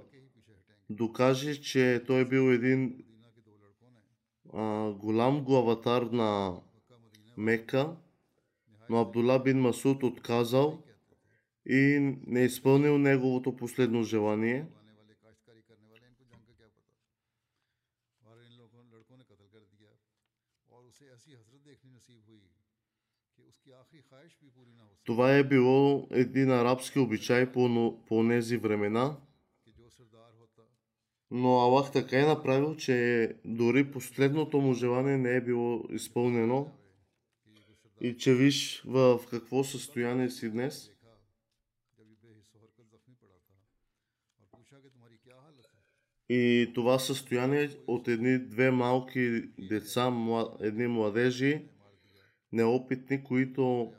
докаже, 0.91 1.61
че 1.61 2.05
той 2.07 2.21
е 2.21 2.25
бил 2.25 2.53
един 2.53 3.05
а, 4.55 4.91
голям 4.91 5.45
главатар 5.45 6.03
на 6.03 6.61
Мека, 7.37 7.97
но 8.91 9.01
Абдула 9.01 9.43
бин 9.43 9.61
Масуд 9.61 10.03
отказал 10.03 10.83
и 11.67 12.17
не 12.27 12.41
изпълнил 12.41 12.99
неговото 12.99 13.57
последно 13.57 14.03
желание. 14.03 14.67
Това 25.05 25.37
е 25.37 25.45
било 25.45 26.09
един 26.11 26.51
арабски 26.51 26.99
обичай 26.99 27.53
по, 27.53 27.95
по 28.07 28.29
тези 28.29 28.57
времена. 28.57 29.17
Но 31.31 31.61
Аллах 31.61 31.93
така 31.93 32.21
е 32.21 32.27
направил, 32.27 32.77
че 32.77 33.33
дори 33.45 33.91
последното 33.91 34.61
му 34.61 34.73
желание 34.73 35.19
не 35.19 35.37
е 35.37 35.41
било 35.41 35.85
изпълнено. 35.91 36.73
И 38.01 38.17
че 38.17 38.35
виж 38.35 38.83
в 38.87 39.21
какво 39.31 39.65
състояние 39.65 40.31
си 40.31 40.51
днес. 40.51 40.91
И 46.29 46.73
това 46.75 46.99
състояние 46.99 47.71
от 47.87 48.09
едни 48.09 48.39
две 48.39 48.71
малки 48.71 49.43
деца, 49.59 50.13
едни 50.61 50.87
младежи, 50.87 51.69
неопитни, 52.53 53.25
които 53.25 53.93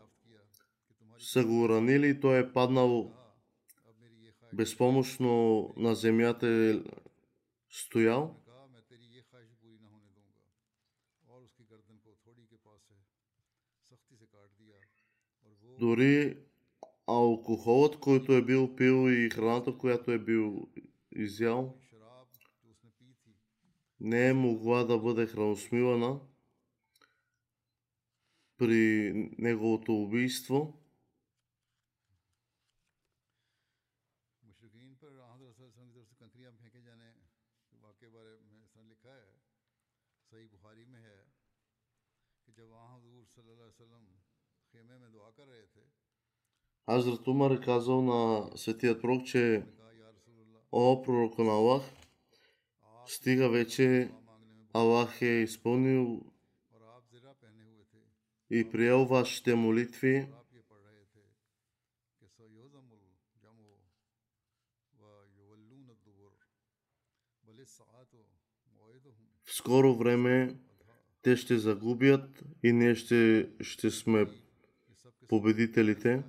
са 1.20 1.46
го 1.46 1.70
ранили 1.70 2.10
и 2.10 2.20
той 2.20 2.40
е 2.40 2.54
паднал 2.54 3.14
безпомощно 4.54 5.74
на 5.78 5.96
земята 5.96 6.48
е 6.48 6.74
стоял. 7.70 8.44
Дори 15.80 16.38
алкохолът, 17.08 18.00
който 18.00 18.34
е 18.34 18.42
бил 18.42 18.76
пил 18.76 19.12
и 19.12 19.30
храната, 19.30 19.78
която 19.78 20.12
е 20.12 20.20
бил 20.20 20.68
изял, 21.16 21.76
не 24.00 24.28
е 24.28 24.34
могла 24.34 24.84
да 24.84 24.98
бъде 24.98 25.26
храносмилана 25.26 26.20
при 28.58 29.14
неговото 29.38 30.02
убийство. 30.02 30.77
Азрат 46.90 47.28
Умар 47.28 47.52
е 47.52 47.60
казал 47.60 48.02
на 48.02 48.50
светият 48.58 49.02
пророк, 49.02 49.26
че 49.26 49.66
О, 50.72 51.02
пророк 51.02 51.38
на 51.38 51.52
Аллах, 51.52 51.84
стига 53.06 53.50
вече 53.50 54.12
Аллах 54.74 55.22
е 55.22 55.26
изпълнил 55.26 56.22
и 58.50 58.70
приел 58.70 59.06
вашите 59.06 59.56
молитви. 59.56 60.28
В 69.44 69.54
скоро 69.54 69.96
време 69.96 70.60
те 71.22 71.36
ще 71.36 71.58
загубят 71.58 72.44
и 72.64 72.74
ние 72.74 72.96
ще, 72.96 73.50
ще 73.62 73.92
сме 73.92 74.26
победителите. 75.28 76.24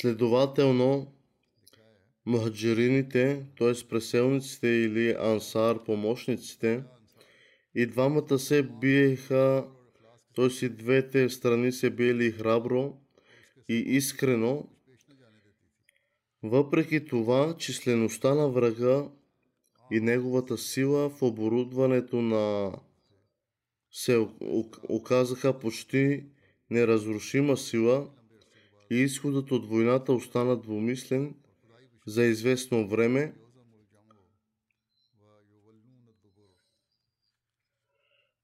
Следователно, 0.00 1.12
мухаджирините, 2.26 3.46
т.е. 3.58 3.88
преселниците 3.88 4.68
или 4.68 5.16
ансар, 5.18 5.84
помощниците, 5.84 6.82
и 7.74 7.86
двамата 7.86 8.38
се 8.38 8.62
биеха, 8.62 9.66
т.е. 10.36 10.64
и 10.64 10.68
двете 10.68 11.28
страни 11.28 11.72
се 11.72 11.90
биели 11.90 12.32
храбро 12.32 12.96
и 13.68 13.74
искрено, 13.74 14.68
въпреки 16.42 17.04
това, 17.04 17.56
числеността 17.58 18.34
на 18.34 18.48
врага 18.48 19.08
и 19.92 20.00
неговата 20.00 20.58
сила 20.58 21.10
в 21.10 21.22
оборудването 21.22 22.22
на 22.22 22.72
се 23.92 24.26
оказаха 24.88 25.58
почти 25.58 26.24
неразрушима 26.70 27.56
сила 27.56 28.10
и 28.90 28.96
изходът 28.96 29.50
от 29.50 29.68
войната 29.68 30.12
остана 30.12 30.60
двумислен 30.60 31.34
за 32.06 32.24
известно 32.24 32.88
време. 32.88 33.34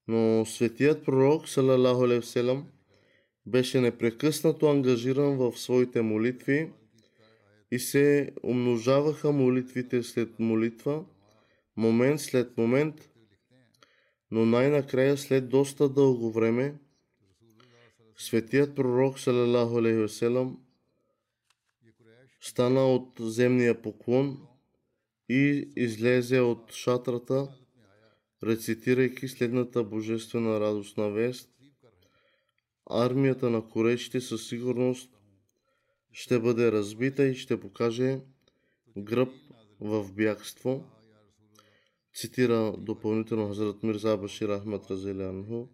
Но 0.09 0.47
светият 0.47 1.05
пророк, 1.05 1.49
салалаху 1.49 2.23
селам, 2.23 2.67
беше 3.47 3.81
непрекъснато 3.81 4.67
ангажиран 4.67 5.37
в 5.37 5.59
своите 5.59 6.03
молитви 6.03 6.71
и 7.71 7.79
се 7.79 8.33
умножаваха 8.43 9.33
молитвите 9.33 10.03
след 10.03 10.39
молитва, 10.39 11.05
момент 11.77 12.21
след 12.21 12.57
момент, 12.57 13.11
но 14.31 14.47
най-накрая 14.47 15.17
след 15.17 15.49
доста 15.49 15.89
дълго 15.89 16.33
време, 16.33 16.75
Светият 18.17 18.75
пророк, 18.75 19.19
салалаху 19.19 19.79
алейхи 19.79 20.15
стана 22.41 22.87
от 22.87 23.13
земния 23.21 23.83
поклон 23.83 24.47
и 25.29 25.73
излезе 25.77 26.41
от 26.41 26.73
шатрата, 26.73 27.49
рецитирайки 28.43 29.29
следната 29.29 29.85
божествена 29.85 30.61
радостна 30.61 31.11
вест. 31.11 31.51
Армията 32.91 33.51
на 33.51 33.69
корешите 33.69 34.21
със 34.21 34.49
сигурност 34.49 35.11
ще 36.13 36.39
бъде 36.39 36.73
разбита 36.73 37.27
и 37.27 37.35
ще 37.35 37.61
покаже 37.61 38.21
гръб 38.99 39.33
в 39.81 40.13
бягство. 40.13 40.85
Цитира 42.15 42.75
допълнително 42.79 43.49
Хазрат 43.49 43.83
Мирза 43.83 44.17
Башир 44.17 44.59
Ахмад 44.59 44.91
Разелянху, 44.91 45.67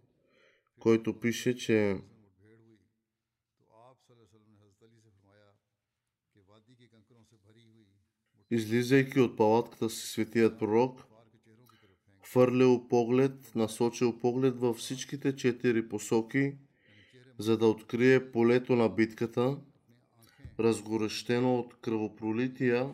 който 0.79 1.19
пише, 1.19 1.55
че 1.55 1.97
Излизайки 8.53 9.19
от 9.19 9.37
палатката 9.37 9.89
си, 9.89 10.07
светият 10.07 10.59
пророк 10.59 11.03
хвърлил 12.25 12.87
поглед, 12.87 13.51
насочил 13.55 14.19
поглед 14.19 14.59
във 14.59 14.77
всичките 14.77 15.35
четири 15.35 15.89
посоки, 15.89 16.57
за 17.37 17.57
да 17.57 17.67
открие 17.67 18.31
полето 18.31 18.75
на 18.75 18.89
битката, 18.89 19.57
разгорещено 20.59 21.55
от 21.59 21.81
кръвопролития. 21.81 22.93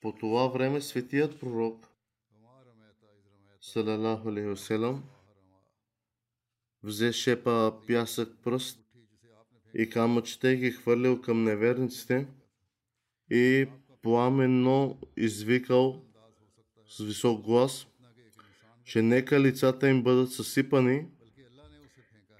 По 0.00 0.12
това 0.12 0.46
време 0.48 0.80
светият 0.80 1.40
пророк 1.40 1.88
Салалаху 3.60 4.28
Алейхиселам 4.28 5.04
взе 6.82 7.12
шепа 7.12 7.80
пясък 7.86 8.28
пръст 8.42 8.80
и 9.74 9.90
камъчета 9.90 10.54
ги 10.54 10.70
хвърлил 10.70 11.20
към 11.20 11.44
неверниците 11.44 12.26
и 13.30 13.66
пламенно 14.02 14.98
извикал 15.16 16.02
с 16.88 17.04
висок 17.04 17.44
глас, 17.44 17.86
че 18.84 19.02
нека 19.02 19.40
лицата 19.40 19.88
им 19.88 20.02
бъдат 20.02 20.32
съсипани. 20.32 21.06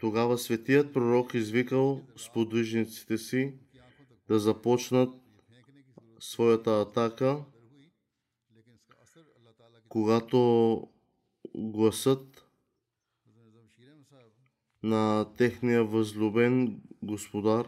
Тогава 0.00 0.38
светият 0.38 0.92
пророк 0.92 1.34
извикал 1.34 2.02
сподвижниците 2.16 3.18
си 3.18 3.54
да 4.28 4.38
започнат 4.38 5.14
своята 6.20 6.80
атака. 6.80 7.44
Когато 9.88 10.88
гласът 11.54 12.46
на 14.82 15.26
техния 15.36 15.84
възлюбен 15.84 16.82
господар 17.02 17.66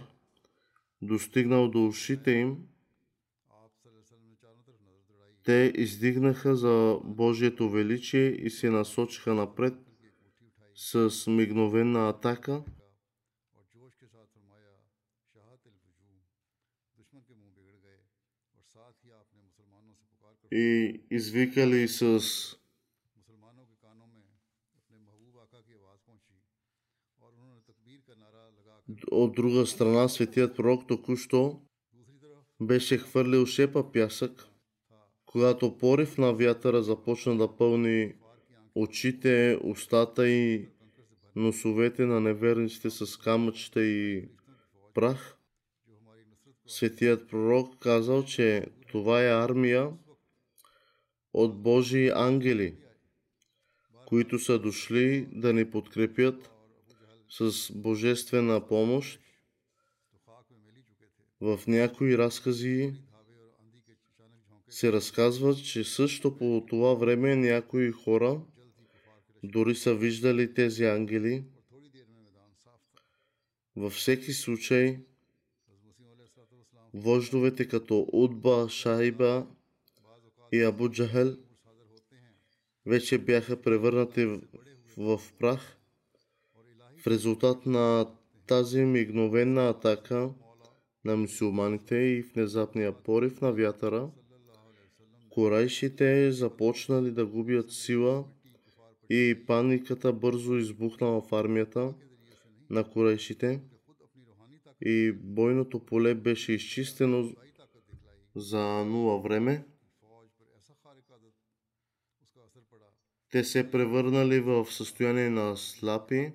достигнал 1.02 1.70
до 1.70 1.87
ушите 1.87 2.31
им, 2.31 2.57
те 5.44 5.72
издигнаха 5.76 6.57
за 6.57 6.98
Божието 7.05 7.70
величие 7.70 8.28
и 8.28 8.50
се 8.50 8.70
насочиха 8.70 9.35
напред 9.35 9.74
с 10.74 11.31
мигновена 11.31 12.09
атака. 12.09 12.64
И 20.55 21.00
извикали 21.11 21.88
с 21.88 22.20
от 29.11 29.35
друга 29.35 29.66
страна, 29.66 30.09
светият 30.09 30.57
пророк 30.57 30.87
току-що 30.87 31.61
беше 32.61 32.98
хвърлил 32.98 33.46
шепа 33.46 33.92
пясък 33.92 34.51
когато 35.33 35.79
порив 35.79 36.18
на 36.18 36.33
вятъра 36.33 36.83
започна 36.83 37.37
да 37.37 37.57
пълни 37.57 38.14
очите, 38.75 39.59
устата 39.64 40.29
и 40.29 40.68
носовете 41.37 42.07
на 42.07 42.21
неверниците 42.21 42.90
с 42.90 43.16
камъчета 43.16 43.85
и 43.85 44.29
прах, 44.95 45.37
светият 46.66 47.29
пророк 47.29 47.79
казал, 47.79 48.25
че 48.25 48.66
това 48.90 49.23
е 49.23 49.45
армия 49.45 49.90
от 51.33 51.62
Божии 51.62 52.11
ангели, 52.14 52.75
които 54.07 54.38
са 54.38 54.59
дошли 54.59 55.29
да 55.33 55.53
ни 55.53 55.71
подкрепят 55.71 56.51
с 57.29 57.73
божествена 57.75 58.66
помощ. 58.66 59.21
В 61.40 61.61
някои 61.66 62.18
разкази 62.18 62.95
се 64.72 64.92
разказва, 64.92 65.54
че 65.54 65.85
също 65.85 66.37
по 66.37 66.64
това 66.68 66.94
време 66.94 67.37
някои 67.37 67.92
хора 67.92 68.40
дори 69.42 69.74
са 69.74 69.94
виждали 69.94 70.54
тези 70.54 70.85
ангели. 70.85 71.44
Във 73.76 73.92
всеки 73.92 74.32
случай, 74.32 75.00
вождовете 76.94 77.68
като 77.68 78.06
Удба, 78.12 78.68
Шайба 78.68 79.46
и 80.52 80.62
Абу 80.62 80.88
Джахел 80.88 81.37
вече 82.87 83.18
бяха 83.18 83.62
превърнати 83.62 84.24
в, 84.24 84.40
в 84.96 85.32
прах. 85.38 85.76
В 86.98 87.06
резултат 87.06 87.66
на 87.66 88.11
тази 88.46 88.85
мигновена 88.85 89.68
атака 89.68 90.30
на 91.04 91.16
мусулманите 91.16 91.96
и 91.96 92.22
внезапния 92.22 92.92
порив 92.92 93.40
на 93.40 93.52
вятъра– 93.52 94.11
Корайшите 95.33 96.33
започнали 96.33 97.11
да 97.11 97.27
губят 97.27 97.73
сила 97.73 98.25
и 99.11 99.45
паниката 99.47 100.12
бързо 100.12 100.57
избухна 100.57 101.07
в 101.07 101.33
армията 101.33 101.95
на 102.71 102.90
Корайшите 102.90 103.61
и 104.81 105.12
бойното 105.12 105.87
поле 105.87 106.14
беше 106.14 106.53
изчистено 106.53 107.33
за 108.37 108.85
нула 108.85 109.21
време. 109.21 109.66
Те 113.31 113.45
се 113.45 113.71
превърнали 113.71 114.40
в 114.40 114.66
състояние 114.71 115.31
на 115.31 115.57
слапи, 115.57 116.33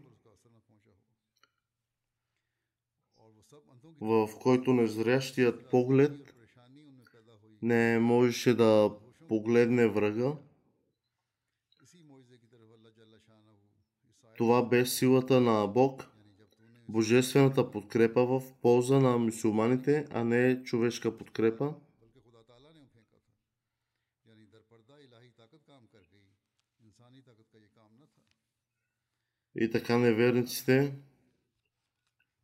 в 4.01 4.29
който 4.41 4.73
незрящият 4.73 5.69
поглед 5.69 6.36
не 7.61 7.99
можеше 7.99 8.53
да 8.53 8.91
погледне 9.27 9.87
врага. 9.87 10.33
Това 14.37 14.65
бе 14.65 14.85
силата 14.85 15.41
на 15.41 15.67
Бог, 15.67 16.07
божествената 16.89 17.71
подкрепа 17.71 18.25
в 18.25 18.41
полза 18.61 18.99
на 18.99 19.17
мусулманите, 19.17 20.07
а 20.11 20.23
не 20.23 20.63
човешка 20.63 21.17
подкрепа. 21.17 21.75
И 29.59 29.71
така 29.71 29.97
неверниците 29.97 30.93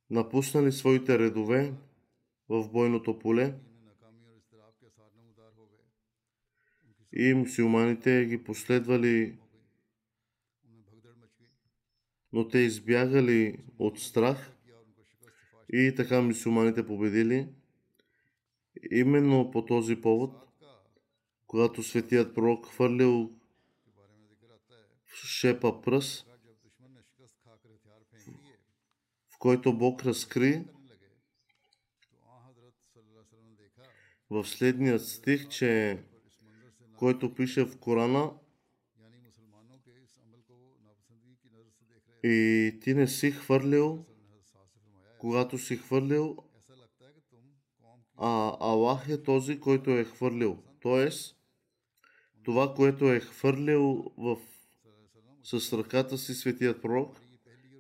напуснали 0.10 0.72
своите 0.72 1.20
редове 1.20 1.74
в 2.50 2.70
бойното 2.70 3.20
поле. 3.20 3.54
и 7.16 7.34
мусулманите 7.34 8.26
ги 8.26 8.44
последвали, 8.44 9.38
но 12.32 12.48
те 12.48 12.58
избягали 12.58 13.64
от 13.80 14.00
страх 14.00 14.52
и 15.74 15.94
така 15.98 16.22
мусулманите 16.22 16.88
победили. 16.88 17.48
Именно 18.92 19.52
по 19.52 19.66
този 19.66 19.96
повод, 19.96 20.36
когато 21.48 21.84
светият 21.84 22.36
пророк 22.36 22.66
хвърлил 22.66 23.40
шепа 25.16 25.82
пръс, 25.82 26.26
в 29.30 29.38
който 29.40 29.78
Бог 29.78 30.06
разкри 30.06 30.66
в 34.30 34.46
следният 34.46 35.08
стих, 35.08 35.50
че 35.50 36.00
който 37.04 37.34
пише 37.34 37.66
в 37.66 37.78
Корана 37.78 38.32
и 42.24 42.80
ти 42.82 42.94
не 42.94 43.08
си 43.08 43.32
хвърлил, 43.32 44.06
когато 45.20 45.58
си 45.58 45.78
хвърлил, 45.78 46.38
а 48.18 48.58
Аллах 48.60 49.10
е 49.10 49.24
този, 49.24 49.60
който 49.60 49.90
е 49.92 50.04
хвърлил. 50.04 50.64
Тоест, 50.82 51.38
това, 52.44 52.74
което 52.74 53.12
е 53.12 53.20
хвърлил 53.20 54.12
в, 54.18 54.38
с 55.44 55.74
ръката 55.74 56.18
си 56.18 56.34
светият 56.34 56.82
пророк, 56.82 57.18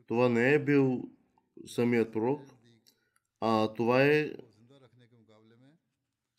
това 0.07 0.29
не 0.29 0.53
е 0.53 0.63
бил 0.63 1.09
самият 1.67 2.13
пророк, 2.13 2.41
а 3.39 3.73
това 3.73 4.03
е 4.03 4.31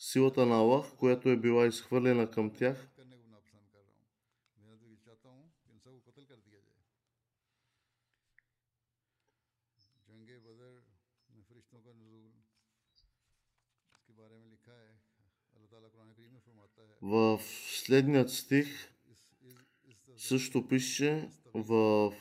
силата 0.05 0.47
на 0.47 0.55
Аллах, 0.55 0.95
която 0.97 1.29
е 1.29 1.37
била 1.37 1.67
изхвърлена 1.67 2.31
към 2.31 2.51
тях, 2.51 2.89
В 17.03 17.41
следният 17.69 18.31
стих 18.31 18.95
също 20.17 20.69
пише, 20.69 21.29
в, 21.55 22.13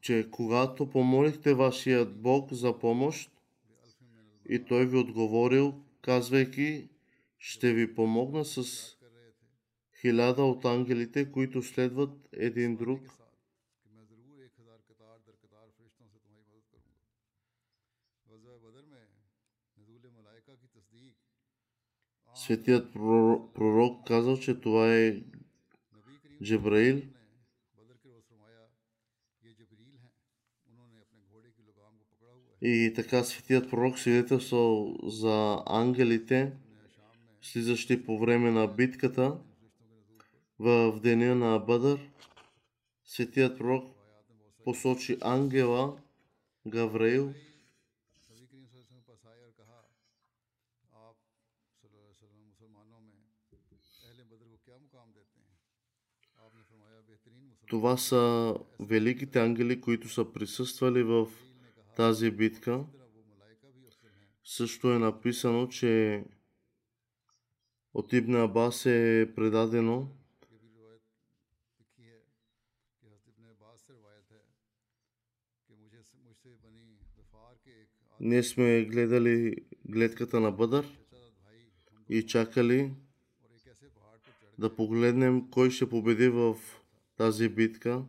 че 0.00 0.28
когато 0.30 0.90
помолихте 0.90 1.54
вашият 1.54 2.22
Бог 2.22 2.52
за 2.52 2.78
помощ 2.78 3.30
и 4.48 4.64
той 4.64 4.86
ви 4.86 4.96
отговорил 4.96 5.87
казвайки, 6.02 6.88
ще 7.38 7.72
ви 7.72 7.94
помогна 7.94 8.44
с 8.44 8.64
хиляда 10.00 10.42
от 10.42 10.64
ангелите, 10.64 11.32
които 11.32 11.62
следват 11.62 12.28
един 12.32 12.76
друг. 12.76 13.00
Светият 22.34 22.92
пророк 22.92 24.06
казал, 24.06 24.38
че 24.38 24.60
това 24.60 24.94
е 24.94 25.22
Джебраил– 26.42 27.02
И 32.62 32.92
така 32.96 33.24
светият 33.24 33.70
пророк 33.70 33.98
свидетелствал 33.98 34.96
за 35.02 35.62
ангелите, 35.66 36.52
слизащи 37.42 38.04
по 38.04 38.18
време 38.18 38.50
на 38.50 38.66
битката 38.66 39.38
в 40.58 41.00
деня 41.02 41.34
на 41.34 41.58
Бадър. 41.58 42.10
Светият 43.04 43.58
пророк 43.58 43.94
посочи 44.64 45.18
ангела 45.20 45.96
Гавраил, 46.66 47.34
Това 57.68 57.96
са 57.96 58.54
великите 58.80 59.40
ангели, 59.40 59.80
които 59.80 60.08
са 60.08 60.32
присъствали 60.32 61.02
в 61.02 61.28
тази 61.98 62.30
битка 62.30 62.84
също 64.44 64.92
е 64.92 64.98
написано, 64.98 65.68
че 65.68 66.24
от 67.94 68.12
Ибн 68.12 68.34
Абас 68.34 68.86
е 68.86 69.32
предадено, 69.36 70.08
Ние 78.20 78.42
сме 78.42 78.84
гледали 78.84 79.56
гледката 79.88 80.40
на 80.40 80.50
Бъдър 80.50 80.98
и 82.08 82.26
чакали 82.26 82.94
да 84.58 84.76
погледнем 84.76 85.50
кой 85.50 85.70
ще 85.70 85.88
победи 85.88 86.28
в 86.28 86.56
тази 87.16 87.48
битка. 87.48 88.04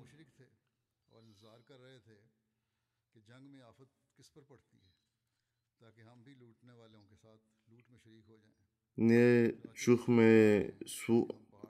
ние 9.00 9.54
чухме 9.74 10.72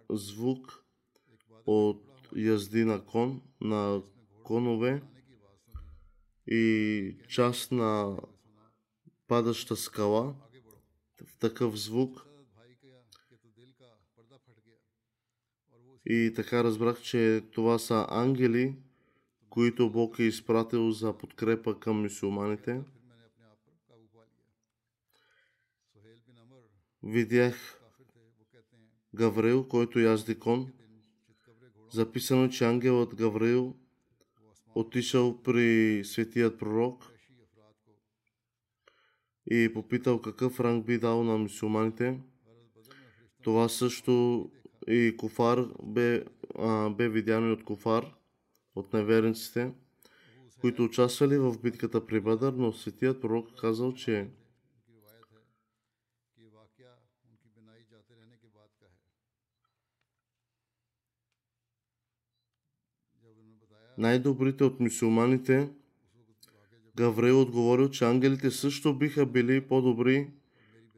звук 0.09 0.83
от 1.65 2.03
язди 2.35 2.85
на 2.85 3.05
кон, 3.05 3.41
на 3.61 4.01
конове 4.43 5.01
и 6.47 7.15
част 7.27 7.71
на 7.71 8.17
падаща 9.27 9.75
скала. 9.75 10.35
В 11.25 11.37
такъв 11.37 11.79
звук 11.79 12.25
И 16.05 16.33
така 16.35 16.63
разбрах, 16.63 17.01
че 17.01 17.43
това 17.51 17.79
са 17.79 18.05
ангели, 18.09 18.75
които 19.49 19.89
Бог 19.89 20.19
е 20.19 20.23
изпратил 20.23 20.91
за 20.91 21.17
подкрепа 21.17 21.79
към 21.79 22.01
мусулманите. 22.01 22.81
видях 27.03 27.79
Гавриил, 29.15 29.67
който 29.67 29.99
язди 29.99 30.39
кон. 30.39 30.71
Записано, 31.91 32.49
че 32.49 32.65
ангелът 32.65 33.15
Гавриил 33.15 33.75
отишъл 34.75 35.41
при 35.43 36.01
светият 36.05 36.59
пророк 36.59 37.11
и 39.51 39.73
попитал 39.73 40.21
какъв 40.21 40.59
ранг 40.59 40.85
би 40.85 40.97
дал 40.97 41.23
на 41.23 41.37
мусулманите. 41.37 42.19
Това 43.43 43.69
също 43.69 44.45
и 44.87 45.15
Кофар 45.17 45.67
бе, 45.83 46.23
а, 46.55 46.89
бе 46.89 47.09
видяно 47.09 47.47
и 47.47 47.51
от 47.51 47.63
Кофар, 47.63 48.15
от 48.75 48.93
неверниците, 48.93 49.71
които 50.61 50.83
участвали 50.83 51.37
в 51.37 51.55
битката 51.61 52.05
при 52.05 52.19
Бадър, 52.19 52.53
но 52.53 52.73
светият 52.73 53.21
пророк 53.21 53.61
казал, 53.61 53.93
че 53.93 54.29
най-добрите 63.99 64.63
от 64.63 64.79
мусулманите, 64.79 65.69
Гаврей 66.95 67.31
отговорил, 67.31 67.89
че 67.89 68.05
ангелите 68.05 68.51
също 68.51 68.97
биха 68.97 69.25
били 69.25 69.61
по-добри, 69.61 70.27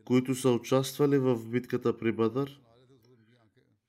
които 0.06 0.36
са 0.36 0.50
участвали 0.50 1.18
в 1.18 1.50
битката 1.50 1.98
при 1.98 2.12
Бадър. 2.12 2.62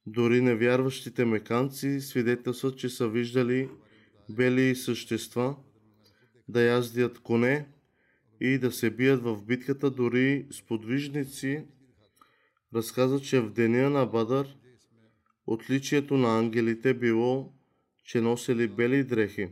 Дори 0.07 0.40
невярващите 0.40 1.25
меканци 1.25 2.01
свидетелстват, 2.01 2.79
че 2.79 2.88
са 2.88 3.09
виждали 3.09 3.68
бели 4.31 4.77
същества 4.77 5.57
да 6.48 6.62
яздят 6.62 7.18
коне 7.18 7.68
и 8.40 8.59
да 8.59 8.72
се 8.72 8.90
бият 8.90 9.22
в 9.22 9.42
битката. 9.44 9.90
Дори 9.90 10.46
сподвижници 10.51 11.64
разказват, 12.75 13.25
че 13.25 13.40
в 13.40 13.53
деня 13.53 13.90
на 13.90 14.07
Бадър 14.07 14.57
отличието 15.46 16.16
на 16.16 16.38
ангелите 16.38 16.94
било 16.94 17.53
че 18.04 18.20
носили 18.20 18.68
бели 18.68 19.04
дрехи. 19.04 19.48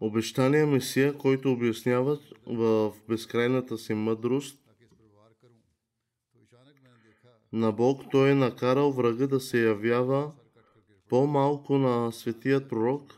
Обещания 0.00 0.62
е 0.62 0.66
Месия, 0.66 1.18
който 1.18 1.52
обяснява 1.52 2.18
в 2.46 2.92
безкрайната 3.08 3.78
си 3.78 3.94
мъдрост, 3.94 4.60
на 7.52 7.72
Бог 7.72 8.02
той 8.10 8.30
е 8.30 8.34
накарал 8.34 8.92
врага 8.92 9.26
да 9.26 9.40
се 9.40 9.62
явява 9.62 10.32
по-малко 11.08 11.78
на 11.78 12.12
светият 12.12 12.68
пророк, 12.68 13.14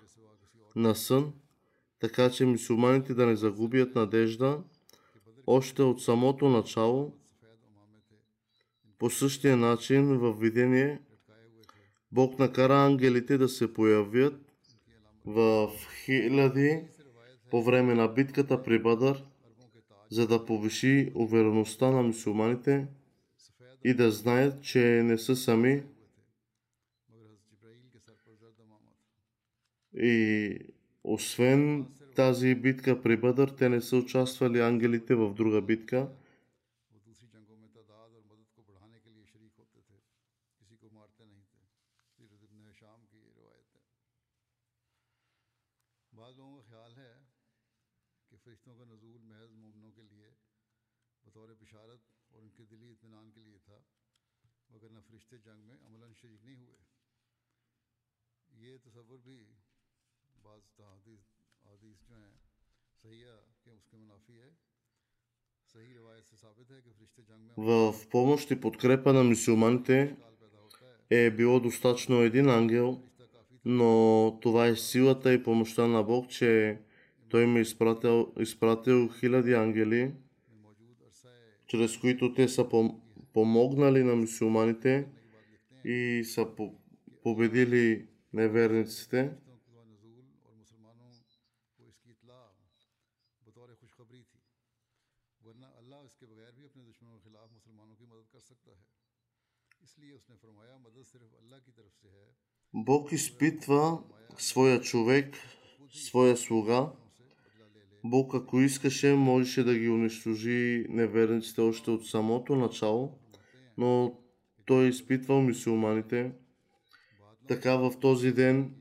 на 0.76 0.94
сън, 0.94 1.32
така 2.00 2.30
че 2.30 2.46
мусулманите 2.46 3.14
да 3.14 3.26
не 3.26 3.36
загубят 3.36 3.94
надежда 3.94 4.62
още 5.46 5.82
от 5.82 6.02
самото 6.02 6.48
начало. 6.48 7.12
По 8.98 9.10
същия 9.10 9.56
начин 9.56 10.18
в 10.18 10.32
видение 10.32 11.00
Бог 12.16 12.38
накара 12.38 12.74
ангелите 12.74 13.38
да 13.38 13.48
се 13.48 13.72
появят 13.72 14.34
в 15.26 15.70
хиляди 16.04 16.82
по 17.50 17.62
време 17.62 17.94
на 17.94 18.08
битката 18.08 18.62
при 18.62 18.78
Бадър, 18.78 19.24
за 20.10 20.26
да 20.26 20.44
повиши 20.44 21.12
увереността 21.14 21.90
на 21.90 22.02
мусулманите 22.02 22.86
и 23.84 23.94
да 23.94 24.10
знаят, 24.10 24.62
че 24.62 25.02
не 25.04 25.18
са 25.18 25.36
сами. 25.36 25.82
И 29.94 30.58
освен 31.04 31.86
тази 32.14 32.54
битка 32.54 33.02
при 33.02 33.16
Бадър, 33.16 33.48
те 33.48 33.68
не 33.68 33.80
са 33.80 33.96
участвали 33.96 34.60
ангелите 34.60 35.14
в 35.14 35.34
друга 35.34 35.62
битка– 35.62 36.08
बतौर 51.35 51.53
बिशारत 51.61 52.01
और 52.33 52.41
उनके 52.41 52.63
दिली 52.71 52.89
इत्मीनान 52.91 53.29
के 53.35 53.41
लिए 53.41 53.59
था 53.67 53.77
वगरना 54.71 55.01
फरिश्ते 55.07 55.37
जंग 55.45 55.61
में 55.69 55.77
अमलन 55.87 56.13
शरीक 56.21 56.41
नहीं 56.45 56.57
हुए 56.57 56.79
ये 58.63 58.77
तस्वुर 58.85 59.19
भी 59.27 59.37
बाज़ 60.45 60.67
हदीस 60.81 61.25
हदीस 61.67 61.99
जो 62.07 62.17
हैं 62.17 62.33
सही 63.03 63.19
है 63.21 63.37
कि 63.63 63.71
उसके 63.71 63.97
मुनाफी 63.97 64.35
है 64.37 64.51
सही 65.69 65.89
रिवायत 65.93 66.25
से 66.25 66.37
साबित 66.37 66.71
है 66.71 66.81
कि 66.81 66.91
फरिश्ते 66.91 67.23
जंग 67.23 67.41
में 67.47 67.53
В 67.57 68.03
помощ 68.13 68.51
и 68.51 68.55
подкрепа 68.55 69.13
на 69.13 69.23
мусулманите 69.23 69.97
काल 70.07 70.35
पैदा 70.35 70.59
होता 70.59 70.85
है 70.85 70.95
е 71.11 71.31
било 71.31 71.59
достатъчно 71.59 72.21
един 72.23 72.49
ангел, 72.49 72.87
फरिश्ता 72.95 73.25
काफ़ी 73.27 73.59
но 73.65 74.39
това 74.43 74.67
е 74.67 74.75
силата 74.75 75.33
и 75.33 75.43
помощта 75.43 75.87
на 75.87 76.03
Бог, 76.03 76.29
че 76.29 76.79
Той 77.29 77.47
ми 77.47 77.59
е 77.59 77.61
изпратил, 77.61 78.33
изпратил 78.39 79.09
хиляди 79.19 79.53
ангели, 79.53 80.01
में 80.01 80.03
मौजूद 80.03 80.09
अरसा 80.09 80.11
है 80.11 80.24
чрез 81.66 81.98
които 81.98 82.34
те 82.34 82.48
са 82.48 82.68
помогнали 83.32 84.02
на 84.02 84.16
мусулманите 84.16 85.08
и 85.84 86.24
са 86.24 86.48
победили 87.22 88.08
неверниците. 88.32 89.32
Бог 102.74 103.12
изпитва 103.12 104.02
своя 104.38 104.80
човек, 104.80 105.36
своя 105.92 106.36
слуга 106.36 106.92
Бог, 108.10 108.34
ако 108.34 108.60
искаше, 108.60 109.14
можеше 109.14 109.64
да 109.64 109.78
ги 109.78 109.88
унищожи 109.88 110.86
неверниците 110.88 111.60
още 111.60 111.90
от 111.90 112.06
самото 112.06 112.56
начало, 112.56 113.18
но 113.78 114.18
той 114.64 114.84
е 114.84 114.88
изпитвал 114.88 115.42
мусулманите. 115.42 116.32
Така 117.48 117.76
в 117.76 117.92
този 118.00 118.32
ден 118.32 118.74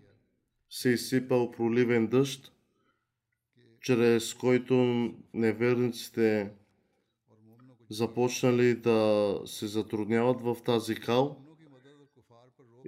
се 0.70 0.90
изсипал 0.90 1.52
проливен 1.52 2.08
дъжд, 2.08 2.52
чрез 3.82 4.34
който 4.34 4.76
неверниците 5.34 6.52
започнали 7.90 8.76
да 8.76 9.40
се 9.46 9.68
затрудняват 9.68 10.42
в 10.42 10.58
тази 10.66 10.96
кал 10.96 11.42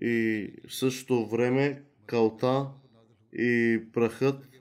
и 0.01 0.47
в 0.67 0.75
същото 0.75 1.25
време 1.25 1.83
калта 2.05 2.67
и 3.33 3.81
прахът 3.93 4.56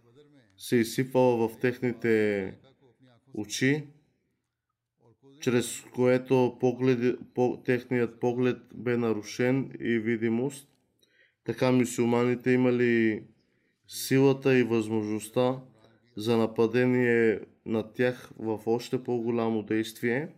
се 0.57 0.77
изсипвала 0.77 1.49
в 1.49 1.59
техните 1.61 2.55
очи, 3.35 3.87
чрез 5.41 5.81
което 5.95 6.57
поглед, 6.61 7.19
по, 7.35 7.63
техният 7.65 8.21
поглед 8.21 8.59
бе 8.75 8.97
нарушен 8.97 9.73
и 9.81 9.99
видимост. 9.99 10.69
Така 11.45 11.73
мусулманите 11.73 12.51
имали 12.51 13.25
силата 13.89 14.59
и 14.59 14.63
възможността 14.63 15.61
за 16.17 16.37
нападение 16.37 17.41
на 17.67 17.93
тях 17.93 18.31
в 18.39 18.61
още 18.67 19.05
по-голямо 19.05 19.63
действие. 19.63 20.29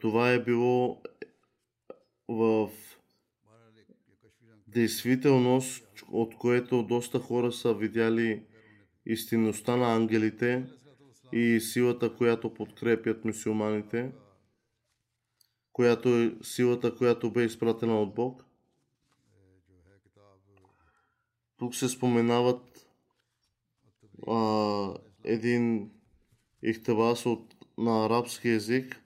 Това 0.00 0.32
е 0.32 0.44
било 0.44 1.02
в 2.32 2.70
действителност, 4.66 6.04
от 6.08 6.36
което 6.36 6.82
доста 6.82 7.18
хора 7.18 7.52
са 7.52 7.74
видяли 7.74 8.44
истинността 9.06 9.76
на 9.76 9.94
ангелите 9.94 10.66
и 11.32 11.60
силата, 11.60 12.16
която 12.16 12.54
подкрепят 12.54 13.24
мусулманите, 13.24 14.12
която 15.72 16.08
е 16.08 16.36
силата, 16.42 16.96
която 16.96 17.30
бе 17.30 17.44
изпратена 17.44 18.02
от 18.02 18.14
Бог. 18.14 18.44
Тук 21.56 21.74
се 21.74 21.88
споменават 21.88 22.86
а, 24.28 24.94
един 25.24 25.90
ихтабас 26.62 27.26
от, 27.26 27.54
на 27.78 28.06
арабски 28.06 28.48
язик, 28.48 29.02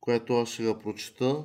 което 0.00 0.36
аз 0.36 0.48
ще 0.48 0.66
го 0.66 0.78
прочета. 0.78 1.44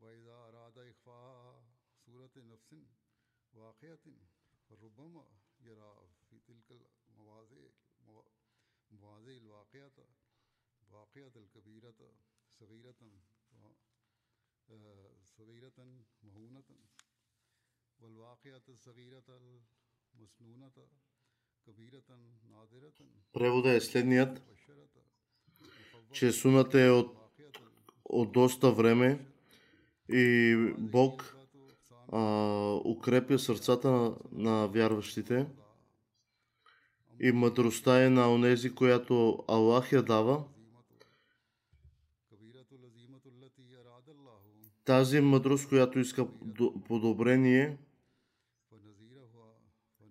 وإذا 0.00 0.32
أراد 0.32 0.78
إخفاء 0.78 1.64
سورة 2.06 2.30
نفس 2.36 2.74
واقعة 3.54 4.06
فربما 4.68 5.26
يرى 5.60 6.08
في 6.30 6.38
تلك 6.38 6.80
المواضع 7.08 7.56
مواضع 8.90 9.32
الواقعة 9.32 9.92
واقعة 10.90 11.32
الكبيرة 11.36 12.14
صغيرة 12.60 12.94
صغيرة 15.24 16.02
مهونة 16.22 16.64
والواقعة 18.00 18.62
الصغيرة 18.68 19.40
المسنونة 20.14 20.88
كبيرة 21.66 22.18
نادرة 22.50 22.92
Превода 23.32 23.70
е 23.70 23.80
следният, 23.80 24.42
че 26.12 26.32
суната 26.32 26.80
е 26.80 26.90
от, 26.90 27.16
от 28.04 28.32
доста 28.32 28.72
време, 28.72 29.26
и 30.08 30.56
Бог 30.78 31.36
а, 32.12 32.20
укрепя 32.84 33.38
сърцата 33.38 33.90
на, 33.90 34.16
на 34.32 34.66
вярващите 34.66 35.46
и 37.20 37.32
мъдростта 37.32 38.04
е 38.04 38.10
на 38.10 38.34
онези, 38.34 38.74
която 38.74 39.44
Аллах 39.48 39.92
я 39.92 40.02
дава. 40.02 40.44
Тази 44.84 45.20
мъдрост, 45.20 45.68
която 45.68 45.98
иска 45.98 46.28
подобрение 46.88 47.78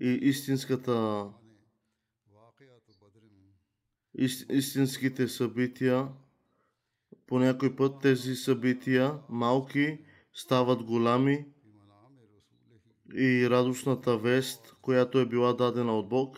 и 0.02 0.08
истинската 0.22 1.28
истинските 4.50 5.28
събития 5.28 6.08
по 7.34 7.39
някой 7.39 7.75
път 7.75 8.01
тези 8.01 8.36
събития, 8.36 9.19
малки, 9.29 9.99
стават 10.34 10.84
голями 10.84 11.45
и 13.15 13.49
радостната 13.49 14.17
вест, 14.17 14.75
която 14.81 15.19
е 15.19 15.25
била 15.25 15.53
дадена 15.53 15.97
от 15.97 16.09
Бог, 16.09 16.38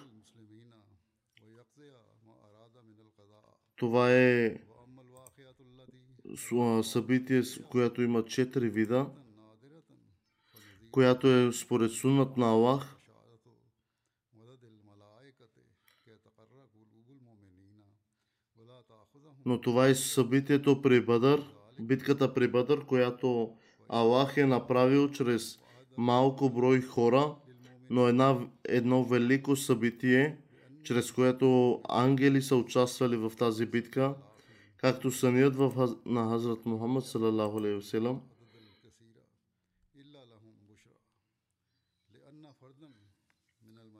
това 3.75 4.11
е 4.11 4.57
събитие, 6.83 7.41
което 7.71 8.01
има 8.01 8.25
четири 8.25 8.69
вида, 8.69 9.09
която 10.91 11.27
е 11.27 11.53
според 11.53 11.91
сунат 11.91 12.37
на 12.37 12.45
Аллах, 12.45 12.94
Но 19.45 19.61
това 19.61 19.87
е 19.87 19.95
събитието 19.95 20.81
при 20.81 21.01
Бадър, 21.01 21.43
битката 21.79 22.33
при 22.33 22.47
бъдър, 22.47 22.85
която 22.85 23.53
Аллах 23.89 24.37
е 24.37 24.45
направил 24.45 25.11
чрез 25.11 25.59
малко 25.97 26.49
брой 26.49 26.81
хора, 26.81 27.35
но 27.89 28.07
една, 28.07 28.47
едно 28.63 29.03
велико 29.03 29.55
събитие, 29.55 30.37
чрез 30.83 31.11
което 31.11 31.81
ангели 31.89 32.41
са 32.41 32.55
участвали 32.55 33.17
в 33.17 33.31
тази 33.37 33.65
битка, 33.65 34.15
както 34.77 35.11
съният 35.11 35.55
в, 35.55 35.95
на 36.05 36.29
Хазрат 36.29 36.65
Мухаммад 36.65 37.05
салалаху 37.05 37.57
алейхи. 37.57 37.99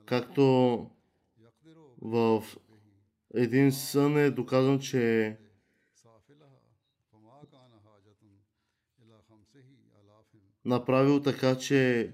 Както 0.05 0.89
в 2.01 2.43
един 3.35 3.71
сън 3.71 4.17
е 4.17 4.31
доказан, 4.31 4.79
че 4.79 5.37
направил 10.65 11.21
така, 11.21 11.57
че 11.57 12.11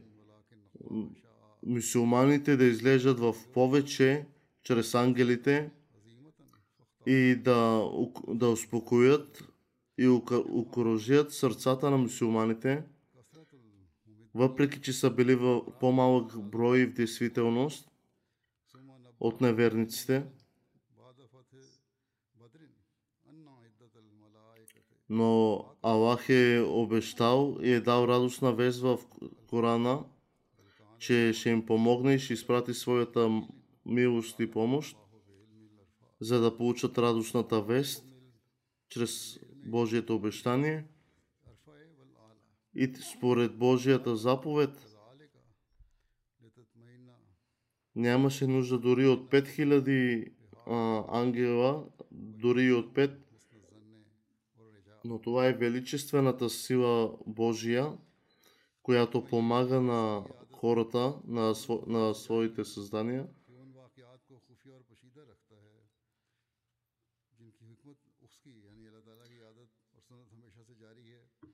мусулманите 1.65 2.57
да 2.57 2.65
излежат 2.65 3.19
в 3.19 3.35
повече 3.53 4.25
чрез 4.63 4.95
ангелите 4.95 5.71
и 7.05 7.35
да, 7.35 7.89
да 8.27 8.49
успокоят 8.49 9.43
и 9.97 10.07
окоръжат 10.07 11.33
сърцата 11.33 11.91
на 11.91 11.97
мусулманите, 11.97 12.83
въпреки 14.33 14.81
че 14.81 14.93
са 14.93 15.09
били 15.09 15.35
в 15.35 15.61
по-малък 15.79 16.41
брой 16.41 16.85
в 16.85 16.93
действителност 16.93 17.91
от 19.19 19.41
неверниците. 19.41 20.23
Но 25.13 25.65
Аллах 25.81 26.29
е 26.29 26.65
обещал 26.67 27.57
и 27.61 27.71
е 27.71 27.81
дал 27.81 28.07
радостна 28.07 28.53
вест 28.53 28.81
в 28.81 28.99
Корана, 29.47 30.03
че 30.99 31.33
ще 31.33 31.49
им 31.49 31.65
помогне 31.65 32.13
и 32.13 32.19
ще 32.19 32.33
изпрати 32.33 32.73
своята 32.73 33.41
милост 33.85 34.39
и 34.39 34.51
помощ, 34.51 34.97
за 36.21 36.39
да 36.39 36.57
получат 36.57 36.97
радостната 36.97 37.61
вест 37.61 38.05
чрез 38.89 39.39
Божието 39.65 40.15
обещание. 40.15 40.85
И 42.75 42.93
според 43.17 43.57
Божията 43.57 44.15
заповед 44.15 44.97
нямаше 47.95 48.47
нужда 48.47 48.79
дори 48.79 49.07
от 49.07 49.31
5000 49.31 50.31
а, 50.67 51.03
ангела, 51.19 51.85
дори 52.11 52.63
и 52.63 52.73
от 52.73 52.93
5 52.93 53.30
но 55.03 55.21
това 55.21 55.47
е 55.47 55.53
величествената 55.53 56.49
сила 56.49 57.17
Божия, 57.27 57.97
която 58.83 59.25
помага 59.25 59.81
на 59.81 60.23
хората, 60.51 61.13
на, 61.27 61.55
сво, 61.55 61.83
на 61.87 62.13
своите 62.13 62.65
създания. 62.65 63.27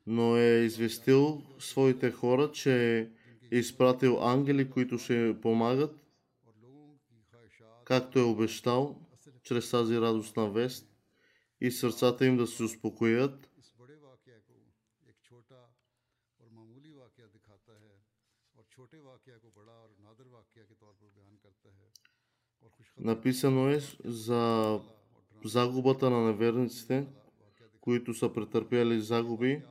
Но 0.05 0.37
е 0.37 0.63
известил 0.65 1.41
своите 1.59 2.11
хора, 2.11 2.51
че 2.51 2.99
е 3.51 3.57
изпратил 3.57 4.23
ангели, 4.23 4.69
които 4.69 4.97
ще 4.97 5.41
помагат, 5.41 5.95
както 7.85 8.19
е 8.19 8.21
обещал, 8.21 9.01
чрез 9.43 9.71
тази 9.71 9.97
радостна 9.97 10.51
вест 10.51 10.96
и 11.61 11.71
сърцата 11.71 12.25
им 12.25 12.37
да 12.37 12.47
се 12.47 12.63
успокоят. 12.63 13.49
Написано 22.97 23.69
е 23.69 23.79
за 24.05 24.79
загубата 25.45 26.09
на 26.09 26.25
неверниците, 26.25 27.07
които 27.81 28.13
са 28.13 28.33
претърпяли 28.33 29.01
загуби. 29.01 29.63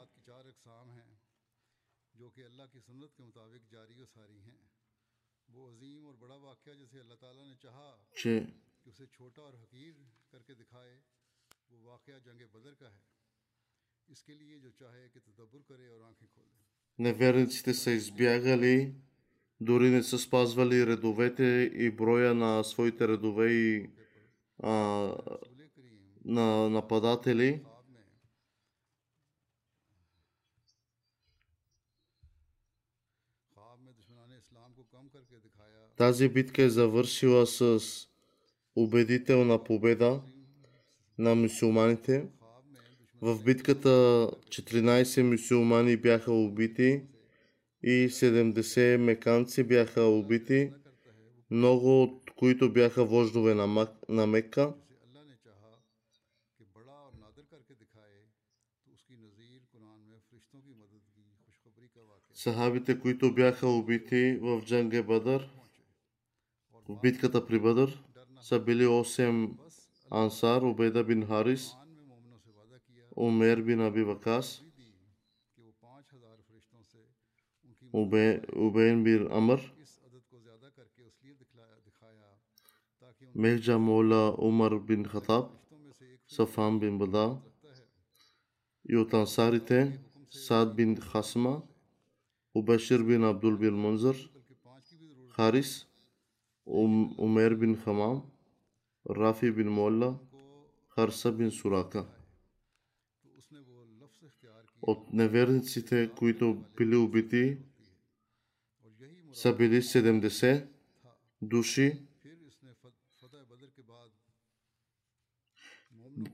че 8.14 8.46
وہ 11.70 11.90
واقعہ 11.90 12.18
جنگ 12.24 12.42
بدر 12.52 12.74
کا 12.74 12.86
ہے 12.86 13.04
اس 14.08 14.22
کے 14.22 14.34
لیے 14.34 14.58
جو 14.58 14.70
چاہے 14.78 15.08
کہ 15.14 15.20
تدبر 15.20 15.62
کرے 15.68 15.88
اور 15.88 16.00
آنکھیں 16.00 16.26
کھول 16.26 16.44
Неверниците 16.98 17.74
са 17.74 17.90
избягали, 17.90 18.94
дори 19.60 19.90
не 19.90 20.02
са 20.02 20.18
спазвали 20.18 20.86
редовете 20.86 21.70
и 21.74 21.90
броя 21.90 22.34
на 22.34 22.62
своите 22.64 23.08
редове 23.08 23.50
и 23.52 23.90
а, 24.58 24.72
на 26.24 26.70
нападатели. 26.70 27.64
Тази 35.96 36.28
битка 36.28 36.62
е 36.62 36.70
завършила 36.70 37.46
с 37.46 37.80
убедителна 38.76 39.64
победа 39.64 40.22
на 41.18 41.34
мусулманите. 41.34 42.26
В 43.20 43.44
битката 43.44 43.88
14 43.88 45.22
мусулмани 45.22 45.96
бяха 45.96 46.32
убити 46.32 47.02
и 47.82 48.08
70 48.08 48.96
меканци 48.96 49.64
бяха 49.64 50.02
убити, 50.02 50.72
много 51.50 52.02
от 52.02 52.30
които 52.36 52.72
бяха 52.72 53.04
вождове 53.04 53.54
на, 53.54 53.66
Мак, 53.66 53.90
на 54.08 54.26
Мекка. 54.26 54.74
Сахабите, 62.34 63.00
които 63.00 63.34
бяха 63.34 63.68
убити 63.68 64.38
в 64.42 64.62
Джанге 64.64 65.02
Бадър, 65.02 65.50
в 66.88 67.00
битката 67.00 67.46
при 67.46 67.58
Бадър, 67.58 68.02
са 68.40 68.60
били 68.60 68.84
8 68.84 69.65
انصار 70.10 70.62
عبیدہ 70.62 71.02
بن 71.06 71.22
حارث 71.22 71.66
عمیر 73.16 73.62
بن 73.62 73.80
ابی 73.80 74.02
وقاص 74.02 74.60
عبین 77.94 79.02
بن 79.04 79.26
عمر 79.30 79.56
مرجا 83.34 83.76
مولا 83.76 84.28
عمر 84.38 84.76
بن 84.78 85.02
خطاب 85.04 85.44
صفان 86.28 86.78
بن 86.78 86.98
بدا 86.98 87.26
یوتانصاری 88.84 89.58
تھے 89.58 89.82
سعد 90.32 90.66
بن 90.66 90.94
خاسمہ 90.94 91.56
ابشر 92.54 93.02
بن 93.02 93.24
عبد 93.24 93.44
البن 93.44 93.74
منظر 93.74 94.26
حارث 95.38 95.84
عمیر 96.66 97.54
بن 97.54 97.74
خمام 97.84 98.20
Rafi 99.10 99.56
bin 99.56 99.68
Mualla, 99.68 100.18
Харса 100.88 101.32
бин 101.32 101.50
Сурака. 101.50 102.06
От 104.82 105.12
неверниците, 105.12 106.10
които 106.18 106.64
били 106.76 106.96
убити, 106.96 107.58
са 109.32 109.56
били 109.56 109.82
70 109.82 110.66
души. 111.42 112.02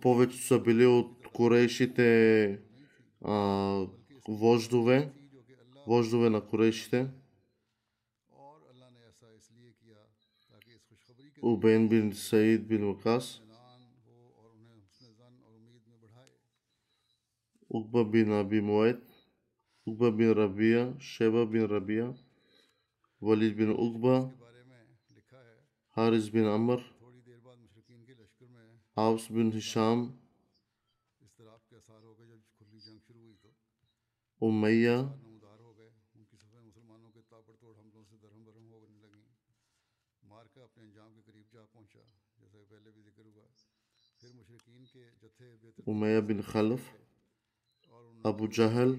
Повечето 0.00 0.42
са 0.42 0.60
били 0.60 0.86
от 0.86 1.28
корейшите 1.32 2.60
а, 3.20 3.86
вождове, 4.28 5.12
вождове 5.86 6.30
на 6.30 6.46
корейшите. 6.46 7.10
Ubeyn 11.42 11.90
bin 11.90 12.12
Said 12.12 12.70
bin 12.70 12.82
Vakas, 12.86 13.40
Ukba 17.68 18.12
bin 18.12 18.30
Abi 18.30 18.60
Muayt, 18.60 19.02
Ukba 19.86 20.18
bin 20.18 20.36
Rabia, 20.36 21.00
Şeba 21.00 21.52
bin 21.52 21.68
Rabia, 21.68 22.14
Valid 23.20 23.58
bin 23.58 23.68
Ukba, 23.68 24.30
Haris 25.90 26.34
bin 26.34 26.44
Amr, 26.44 26.80
Avs 28.96 29.30
bin 29.30 29.50
Hisham, 29.50 30.12
Umayya, 34.40 35.08
Умея 45.86 46.22
бин 46.22 46.42
Халев, 46.42 46.94
Абу 48.24 48.48
Джахел, 48.48 48.98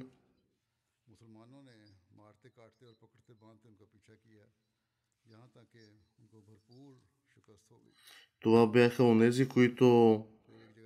Това 8.39 8.67
бяха 8.67 9.03
онези, 9.03 9.49
които 9.49 10.25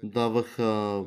даваха 0.04 1.04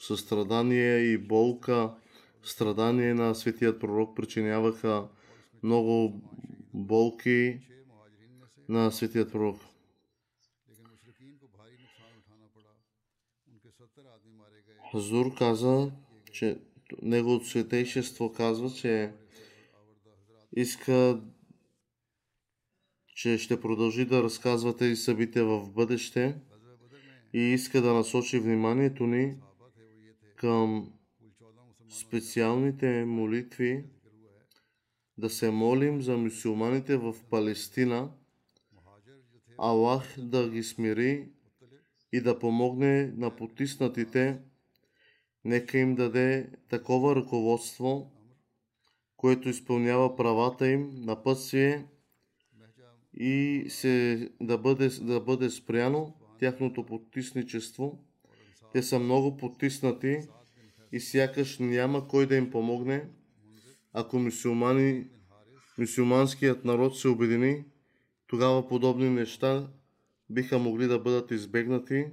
състрадание 0.00 0.98
и 0.98 1.18
болка, 1.18 1.94
страдание 2.42 3.14
на 3.14 3.34
светият 3.34 3.80
пророк, 3.80 4.16
причиняваха 4.16 5.08
много 5.62 6.22
болки 6.74 7.60
на 8.68 8.90
светият 8.90 9.32
пророк. 9.32 9.60
Хазур 14.92 15.34
каза, 15.34 15.90
че 16.32 16.58
неговото 17.02 17.46
светейшество 17.46 18.32
казва, 18.32 18.70
че 18.70 19.12
иска, 20.56 21.20
че 23.16 23.38
ще 23.38 23.60
продължи 23.60 24.04
да 24.04 24.22
разказва 24.22 24.76
тези 24.76 24.96
събития 24.96 25.44
в 25.44 25.70
бъдеще 25.70 26.36
и 27.32 27.38
иска 27.38 27.82
да 27.82 27.94
насочи 27.94 28.38
вниманието 28.38 29.06
ни 29.06 29.36
към 30.36 30.92
специалните 31.90 33.04
молитви, 33.04 33.84
да 35.18 35.30
се 35.30 35.50
молим 35.50 36.02
за 36.02 36.16
мусулманите 36.16 36.96
в 36.96 37.14
Палестина, 37.30 38.10
Аллах 39.58 40.14
да 40.18 40.50
ги 40.50 40.62
смири 40.62 41.28
и 42.12 42.20
да 42.20 42.38
помогне 42.38 43.12
на 43.16 43.36
потиснатите 43.36 44.38
Нека 45.46 45.78
им 45.78 45.94
даде 45.94 46.50
такова 46.68 47.16
ръководство, 47.16 48.12
което 49.16 49.48
изпълнява 49.48 50.16
правата 50.16 50.68
им 50.68 50.90
на 50.94 51.22
пътствие 51.22 51.86
и 53.14 53.64
се, 53.68 54.28
да, 54.40 54.58
бъде, 54.58 54.88
да 54.88 55.20
бъде 55.20 55.50
спряно 55.50 56.14
тяхното 56.38 56.86
потисничество. 56.86 57.98
Те 58.72 58.82
са 58.82 58.98
много 58.98 59.36
потиснати 59.36 60.18
и 60.92 61.00
сякаш 61.00 61.58
няма 61.58 62.08
кой 62.08 62.26
да 62.26 62.36
им 62.36 62.50
помогне. 62.50 63.08
Ако 63.92 64.18
мусулмани, 64.18 65.06
мусулманският 65.78 66.64
народ 66.64 66.98
се 66.98 67.08
обедини, 67.08 67.64
тогава 68.26 68.68
подобни 68.68 69.10
неща 69.10 69.70
биха 70.30 70.58
могли 70.58 70.86
да 70.86 70.98
бъдат 70.98 71.30
избегнати 71.30 72.06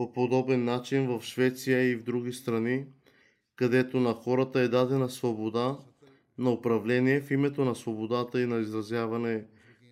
по 0.00 0.12
подобен 0.12 0.64
начин 0.64 1.06
в 1.06 1.22
Швеция 1.24 1.90
и 1.90 1.96
в 1.96 2.02
други 2.02 2.32
страни, 2.32 2.84
където 3.56 4.00
на 4.00 4.14
хората 4.14 4.60
е 4.60 4.68
дадена 4.68 5.10
свобода 5.10 5.78
на 6.38 6.50
управление 6.50 7.20
в 7.20 7.30
името 7.30 7.64
на 7.64 7.74
свободата 7.74 8.40
и 8.40 8.46
на 8.46 8.58
изразяване 8.60 9.44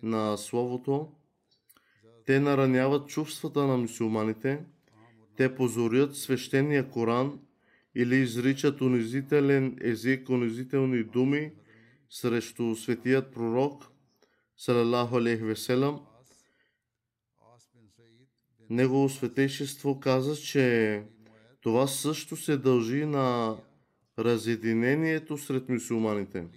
на 0.03 0.37
Словото. 0.37 1.07
Те 2.25 2.39
нараняват 2.39 3.07
чувствата 3.09 3.67
на 3.67 3.77
мусулманите. 3.77 4.59
Те 5.37 5.55
позорят 5.55 6.15
свещения 6.15 6.89
Коран 6.89 7.39
или 7.95 8.15
изричат 8.15 8.81
унизителен 8.81 9.77
език, 9.81 10.29
унизителни 10.29 11.03
думи 11.03 11.51
срещу 12.09 12.75
светият 12.75 13.33
пророк, 13.33 13.83
салалаху 14.57 15.17
алейхи 15.17 15.43
веселам. 15.43 15.99
Негово 18.69 19.09
светейшество 19.09 19.99
каза, 19.99 20.35
че 20.35 21.03
това 21.61 21.87
също 21.87 22.35
се 22.35 22.57
дължи 22.57 23.05
на 23.05 23.57
разединението 24.19 25.37
сред 25.37 25.69
мусулманите. 25.69 26.47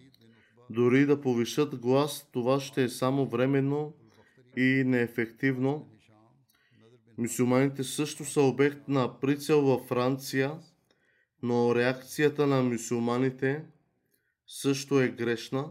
Дори 0.70 1.06
да 1.06 1.20
повишат 1.20 1.76
глас, 1.76 2.28
това 2.32 2.60
ще 2.60 2.84
е 2.84 2.88
само 2.88 3.26
временно 3.26 3.94
и 4.56 4.82
неефективно. 4.86 5.88
Мусулманите 7.18 7.84
също 7.84 8.24
са 8.24 8.42
обект 8.42 8.88
на 8.88 9.20
прицел 9.20 9.62
във 9.62 9.86
Франция, 9.86 10.52
но 11.42 11.74
реакцията 11.74 12.46
на 12.46 12.62
мусулманите 12.62 13.64
също 14.46 15.00
е 15.00 15.08
грешна. 15.08 15.70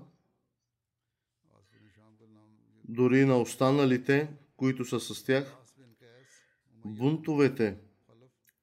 Дори 2.83 3.25
на 3.25 3.37
останалите, 3.37 4.29
които 4.57 4.85
са 4.85 4.99
с 4.99 5.23
тях 5.23 5.60
бунтовете 6.85 7.77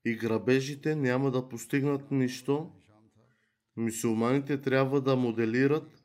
и 0.05 0.14
грабежите 0.14 0.97
няма 0.97 1.31
да 1.31 1.49
постигнат 1.49 2.11
нищо. 2.11 2.71
Мусулманите 3.77 4.61
трябва 4.61 5.01
да 5.01 5.16
моделират 5.16 6.05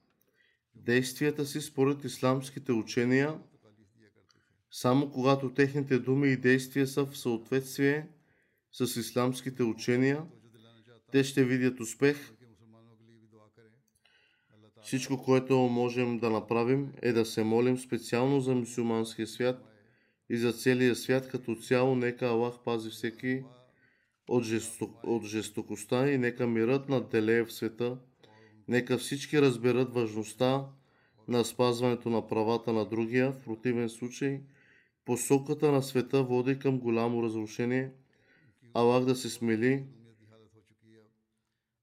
действията 0.76 1.46
си 1.46 1.62
според 1.62 2.04
исламските 2.04 2.72
учения, 2.72 3.40
само 4.72 5.12
когато 5.12 5.54
техните 5.54 6.00
думи 6.00 6.28
и 6.28 6.38
действия 6.38 6.88
са 6.88 7.06
в 7.06 7.18
съответствие 7.18 8.08
с 8.72 9.00
исламските 9.00 9.64
учения, 9.64 10.26
те 11.12 11.24
ще 11.24 11.46
видят 11.46 11.80
успех. 11.80 12.34
Всичко, 14.84 15.24
което 15.24 15.58
можем 15.58 16.20
да 16.20 16.30
направим 16.30 16.94
е 17.02 17.14
да 17.14 17.26
се 17.26 17.44
молим 17.44 17.78
специално 17.78 18.42
за 18.42 18.56
мусулманския 18.56 19.28
свят– 19.28 19.70
и 20.30 20.38
за 20.38 20.54
целия 20.54 20.96
свят 20.96 21.28
като 21.28 21.56
цяло. 21.56 21.96
Нека 21.96 22.26
Аллах 22.26 22.54
пази 22.66 22.90
всеки 22.90 23.44
от, 24.30 24.44
жесток, 24.44 24.92
от 25.04 25.26
жестокостта 25.26 26.12
и 26.12 26.18
нека 26.18 26.48
мирът 26.48 26.90
надделее 26.90 27.44
в 27.44 27.54
света. 27.54 27.98
Нека 28.68 28.98
всички 28.98 29.42
разберат 29.42 29.94
важността 29.94 30.66
на 31.28 31.46
спазването 31.46 32.10
на 32.10 32.28
правата 32.28 32.74
на 32.74 32.86
другия. 32.86 33.32
В 33.32 33.40
противен 33.40 33.90
случай, 33.90 34.42
посоката 35.06 35.72
на 35.72 35.84
света 35.84 36.24
води 36.24 36.60
към 36.60 36.80
голямо 36.80 37.24
разрушение. 37.24 37.92
Аллах 38.74 39.06
да 39.06 39.16
се 39.16 39.30
смели. 39.30 39.84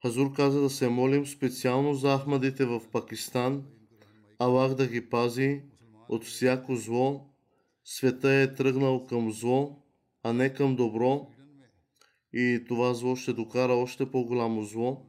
Хазур 0.02 0.32
каза 0.32 0.60
да 0.60 0.70
се 0.70 0.88
молим 0.88 1.26
специално 1.26 1.94
за 1.94 2.18
ахмадите 2.18 2.64
в 2.64 2.80
Пакистан. 2.92 3.64
Аллах 4.38 4.74
да 4.74 4.86
ги 4.86 5.10
пази 5.10 5.62
от 6.08 6.24
всяко 6.24 6.76
зло 6.76 7.29
света 7.84 8.30
е 8.30 8.54
тръгнал 8.54 9.06
към 9.06 9.32
зло, 9.32 9.82
а 10.22 10.32
не 10.32 10.54
към 10.54 10.76
добро, 10.76 11.30
и 12.32 12.64
това 12.68 12.94
зло 12.94 13.16
ще 13.16 13.32
докара 13.32 13.72
още 13.72 14.10
по-голямо 14.10 14.62
зло. 14.62 15.06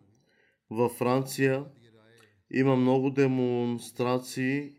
Във 0.69 0.91
Франция 0.91 1.65
има 2.51 2.75
много 2.75 3.09
демонстрации 3.09 4.71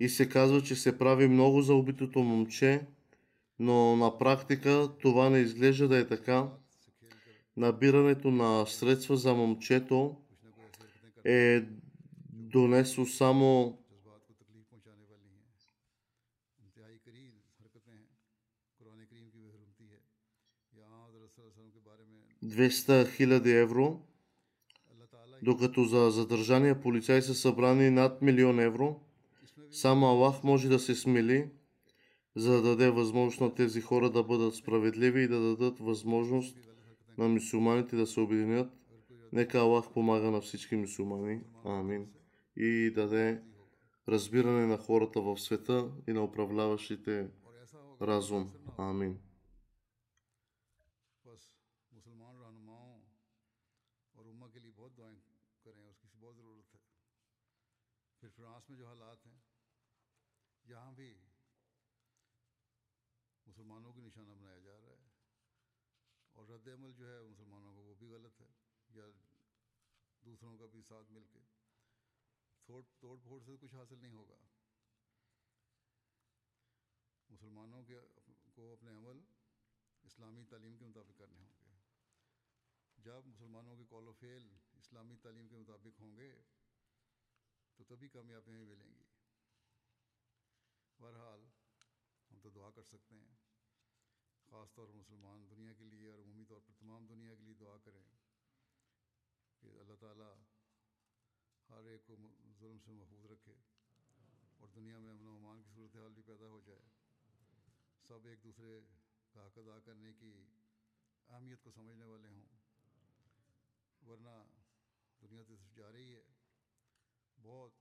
и 0.00 0.08
се 0.08 0.28
казва, 0.28 0.62
че 0.62 0.74
се 0.74 0.98
прави 0.98 1.28
много 1.28 1.62
за 1.62 1.74
убитото 1.74 2.18
момче, 2.18 2.86
но 3.58 3.96
на 3.96 4.18
практика 4.18 4.88
това 5.02 5.30
не 5.30 5.38
изглежда 5.38 5.88
да 5.88 5.98
е 5.98 6.06
така. 6.06 6.48
Набирането 7.56 8.30
на 8.30 8.66
средства 8.66 9.16
за 9.16 9.34
момчето 9.34 10.16
е 11.24 11.62
донесло 12.32 13.06
само 13.06 13.78
200 22.44 23.04
000 23.20 23.62
евро, 23.62 24.00
докато 25.42 25.84
за 25.84 26.10
задържания 26.10 26.80
полицаи 26.80 27.22
са 27.22 27.34
събрани 27.34 27.90
над 27.90 28.22
милион 28.22 28.60
евро. 28.60 29.00
Само 29.70 30.06
Аллах 30.06 30.44
може 30.44 30.68
да 30.68 30.78
се 30.78 30.94
смили, 30.94 31.50
за 32.36 32.52
да 32.52 32.62
даде 32.62 32.90
възможност 32.90 33.40
на 33.40 33.54
тези 33.54 33.80
хора 33.80 34.10
да 34.10 34.22
бъдат 34.22 34.54
справедливи 34.54 35.22
и 35.22 35.28
да 35.28 35.40
дадат 35.40 35.78
възможност 35.78 36.56
на 37.18 37.28
мусулманите 37.28 37.96
да 37.96 38.06
се 38.06 38.20
объединят. 38.20 38.72
Нека 39.32 39.58
Аллах 39.58 39.92
помага 39.92 40.30
на 40.30 40.40
всички 40.40 40.76
мусулмани. 40.76 41.40
Амин. 41.64 42.06
И 42.56 42.90
даде 42.94 43.42
разбиране 44.08 44.66
на 44.66 44.78
хората 44.78 45.20
в 45.20 45.38
света 45.38 45.88
и 46.08 46.12
на 46.12 46.24
управляващите 46.24 47.26
разум. 48.02 48.50
Амин. 48.78 49.18
رد 66.64 66.68
عمل 66.68 66.92
جو 66.92 67.08
ہے 67.08 67.22
مسلمانوں 67.22 67.74
کا 67.74 67.80
وہ 67.80 67.94
بھی 67.94 68.06
غلط 68.06 68.40
ہے، 68.40 68.46
یا 68.88 69.04
دوسروں 70.24 70.58
کا 70.58 70.66
بھی 70.66 70.82
ساتھ 70.82 71.12
مل 71.12 71.24
کے۔ 71.32 71.38
توڑ 72.64 72.82
توڑ 73.00 73.18
پھوڑ 73.22 73.42
سے 73.44 73.52
کچھ 73.60 73.74
حاصل 73.74 73.98
نہیں 73.98 74.12
ہوگا۔ 74.12 74.36
مسلمانوں 77.28 77.82
کے 77.82 78.00
کو 78.52 78.72
اپنے 78.72 78.90
عمل 78.90 79.20
اسلامی 80.02 80.44
تعلیم 80.44 80.76
کے 80.76 80.84
مطابق 80.84 81.18
کرنے 81.18 81.40
ہوں 81.40 81.52
گے۔ 81.60 81.76
جب 82.98 83.26
مسلمانوں 83.26 83.76
کے 83.76 83.84
کال 83.90 84.08
و 84.08 84.12
فیل 84.12 84.48
اسلامی 84.72 85.16
تعلیم 85.16 85.48
کے 85.48 85.56
مطابق 85.56 86.00
ہوں 86.00 86.16
گے، 86.16 86.42
تو 87.76 87.84
تبھی 87.84 88.08
کامیابیاں 88.08 88.64
ملیں 88.64 88.94
گی۔ 88.94 89.04
بہرحال 90.98 91.40
ہم 92.30 92.40
تو 92.40 92.50
دعا 92.50 92.70
کر 92.70 92.82
سکتے 92.82 93.14
ہیں۔ 93.14 93.53
خاص 94.54 94.74
طور 94.74 94.86
پر 94.86 94.92
مسلمان 94.92 95.46
دنیا 95.50 95.72
کے 95.72 95.84
لیے 95.84 96.08
اور 96.08 96.18
عمومی 96.18 96.44
طور 96.44 96.60
پر 96.66 96.72
تمام 96.78 97.06
دنیا 97.06 97.34
کے 97.34 97.42
لیے 97.42 97.54
دعا 97.54 97.76
کریں 97.76 98.02
کہ 99.60 99.66
اللہ 99.80 99.94
تعالیٰ 100.00 100.34
ہر 101.68 101.84
ایک 101.84 102.04
کو 102.04 102.16
ظلم 102.58 102.78
سے 102.78 102.92
محفوظ 102.92 103.26
رکھے 103.26 103.52
اور 104.58 104.68
دنیا 104.68 104.98
میں 104.98 105.10
امن 105.10 105.26
و 105.26 105.36
امان 105.36 105.62
کی 105.62 105.70
صورتحال 105.74 106.12
بھی 106.12 106.22
پیدا 106.22 106.46
ہو 106.46 106.60
جائے۔ 106.60 106.82
سب 108.08 108.26
ایک 108.26 108.44
دوسرے 108.44 108.80
کا 109.32 109.46
حق 109.46 109.58
ادا 109.58 109.78
کرنے 109.78 110.12
کی 110.12 110.44
اہمیت 111.28 111.62
کو 111.62 111.70
سمجھنے 111.70 112.04
والے 112.04 112.28
ہوں۔ 112.28 112.46
ورنہ 114.06 114.44
دنیا 115.20 115.42
تو 115.48 115.54
جا 115.74 115.92
رہی 115.92 116.16
ہے۔ 116.16 116.22
بہت 117.42 117.72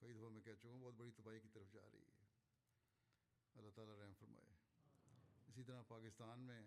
کئی 0.00 0.12
دفعہ 0.12 0.28
میں 0.28 0.40
کہہ 0.40 0.54
چکا 0.58 0.68
ہوں، 0.68 0.80
بہت 0.80 0.94
بڑی 0.94 1.10
تباہی 1.10 1.40
کی 1.40 1.48
طرف 1.48 1.72
جا 1.72 1.90
رہی 1.90 2.00
ہے۔ 2.00 2.24
اللہ 3.54 3.70
تعالیٰ 3.70 3.96
رحم 3.96 4.14
فرمائے۔ 4.18 4.51
اسی 5.52 5.62
طرح 5.62 5.82
پاکستان 5.88 6.40
میں 6.40 6.62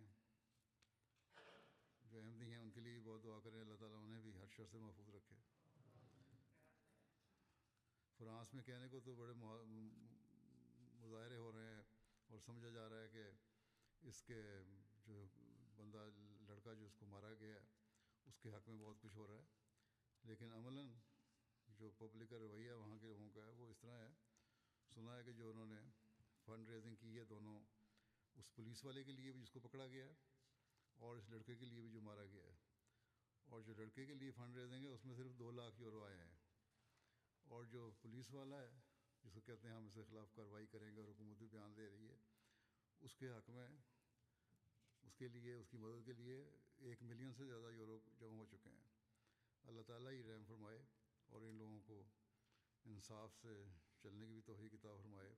جو 2.03 2.19
احمدی 2.19 2.51
ہیں، 2.51 2.57
ان 2.57 2.71
کے 2.71 2.79
لیے 2.79 2.99
بہت 2.99 3.23
دعا 3.23 3.39
کریں۔ 3.39 3.61
اللہ 3.61 3.75
تعالیٰ 3.75 4.03
انہیں 4.03 4.21
بھی 4.21 4.38
ہر 4.38 4.47
شر 4.47 4.65
سے 4.71 4.77
محفوظ 4.77 5.09
رکھے۔ 5.09 5.36
فرانس 8.17 8.53
میں 8.53 8.63
کہنے 8.63 8.88
کو 8.88 8.99
تو 8.99 9.15
بڑے 9.15 9.33
مظاہرے 10.99 11.38
ہو 11.38 11.51
رہے 11.51 11.75
ہیں 11.75 11.83
اور 12.27 12.39
سمجھا 12.39 12.69
جا 12.69 12.89
رہا 12.89 13.01
ہے 13.01 13.07
کہ 13.07 13.23
اس 14.01 14.23
کے 14.23 14.41
جو 15.05 15.27
بندہ، 15.75 16.09
لڑکا 16.47 16.73
جو 16.73 16.86
اس 16.86 16.95
کو 16.95 17.05
مارا 17.05 17.33
گیا 17.33 17.55
ہے، 17.55 17.63
اس 18.25 18.39
کے 18.39 18.49
حق 18.49 18.69
میں 18.69 18.77
بہت 18.77 18.97
کچھ 19.01 19.15
ہو 19.15 19.27
رہا 19.27 19.36
ہے۔ 19.36 19.43
لیکن 20.23 20.53
عملاً 20.53 20.88
جو 21.67 21.89
پبلک 21.89 22.29
کا 22.29 22.38
رویہ 22.38 22.71
وہاں 22.71 22.97
کے 22.97 23.07
لوگوں 23.07 23.29
کا 23.29 23.45
ہے، 23.45 23.51
وہ 23.51 23.69
اس 23.69 23.77
طرح 23.77 23.97
ہے۔ 24.03 24.13
سنا 24.95 25.17
ہے 25.17 25.23
کہ 25.23 25.31
جو 25.31 25.49
انہوں 25.49 25.65
نے 25.65 25.81
فنڈ 26.45 26.69
ریزنگ 26.69 26.95
کی 26.95 27.19
ہے 27.19 27.23
دونوں 27.23 27.59
اس 28.36 28.55
پولیس 28.55 28.86
والے 28.86 29.03
کے 29.03 29.11
لیے 29.11 29.31
بھی 29.31 29.41
جس 29.41 29.51
کو 29.51 29.59
پکڑا 29.59 29.88
گیا 29.88 30.05
ہے 30.05 30.13
اور 30.93 31.17
اس 31.17 31.29
لڑکے 31.29 31.55
کے 31.55 31.65
لیے 31.65 31.81
بھی 31.81 31.89
جو 31.89 32.01
مارا 32.01 32.25
گیا 32.25 32.43
ہے۔ 32.43 32.55
اور 33.43 33.61
جو 33.61 33.73
لڑکے 33.73 34.05
کے 34.05 34.13
لیے 34.13 34.31
فنڈ 34.31 34.55
ریزنگ 34.55 34.83
ہے 34.83 34.89
اس 34.89 35.05
میں 35.05 35.15
صرف 35.15 35.31
دو 35.39 35.51
لاکھ 35.51 35.81
یورو 35.81 36.03
آئے 36.03 36.17
ہیں۔ 36.17 36.36
اور 37.43 37.65
جو 37.65 37.91
پولیس 38.01 38.31
والا 38.31 38.61
ہے، 38.61 38.71
جس 39.23 39.33
کو 39.33 39.41
کہتے 39.41 39.67
ہیں 39.67 39.75
ہم 39.75 39.86
اس 39.86 39.93
کے 39.93 40.03
خلاف 40.03 40.33
کارروائی 40.36 40.65
کریں 40.65 40.95
گے 40.95 41.01
اور 41.01 41.09
حکومت 41.09 41.38
بھی 41.38 41.47
بیان 41.47 41.77
دے 41.77 41.89
رہی 41.89 42.07
ہے، 42.09 42.17
اس 43.01 43.15
کے 43.15 43.29
حق 43.29 43.49
میں 43.49 43.67
اس 45.01 45.15
کے 45.15 45.27
لیے، 45.27 45.53
اس 45.53 45.69
کی 45.69 45.77
مدد 45.77 46.05
کے 46.05 46.13
لیے 46.13 46.49
ایک 46.77 47.03
ملین 47.03 47.33
سے 47.33 47.45
زیادہ 47.45 47.71
یورو 47.71 47.99
جمع 48.19 48.38
ہو 48.38 48.45
چکے 48.45 48.69
ہیں۔ 48.69 48.83
اللہ 49.63 49.81
تعالیٰ 49.81 50.11
ہی 50.11 50.23
رحم 50.23 50.45
فرمائے 50.47 50.86
اور 51.27 51.41
ان 51.41 51.55
لوگوں 51.55 51.79
کو 51.79 52.03
انصاف 52.86 53.36
سے 53.41 53.63
چلنے 54.03 54.27
کی 54.27 54.33
بھی 54.33 54.41
توحیق 54.41 54.71
کتاب 54.71 54.97
فرمائے۔ 55.01 55.36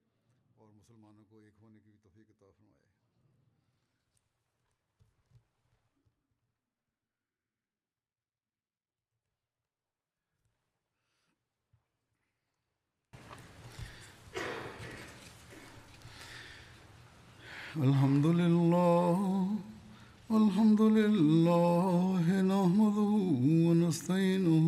الحمد 17.77 18.25
لله 18.25 19.17
الحمد 20.31 20.81
لله 20.81 22.25
نحمده 22.41 23.13
ونستعينه 23.67 24.67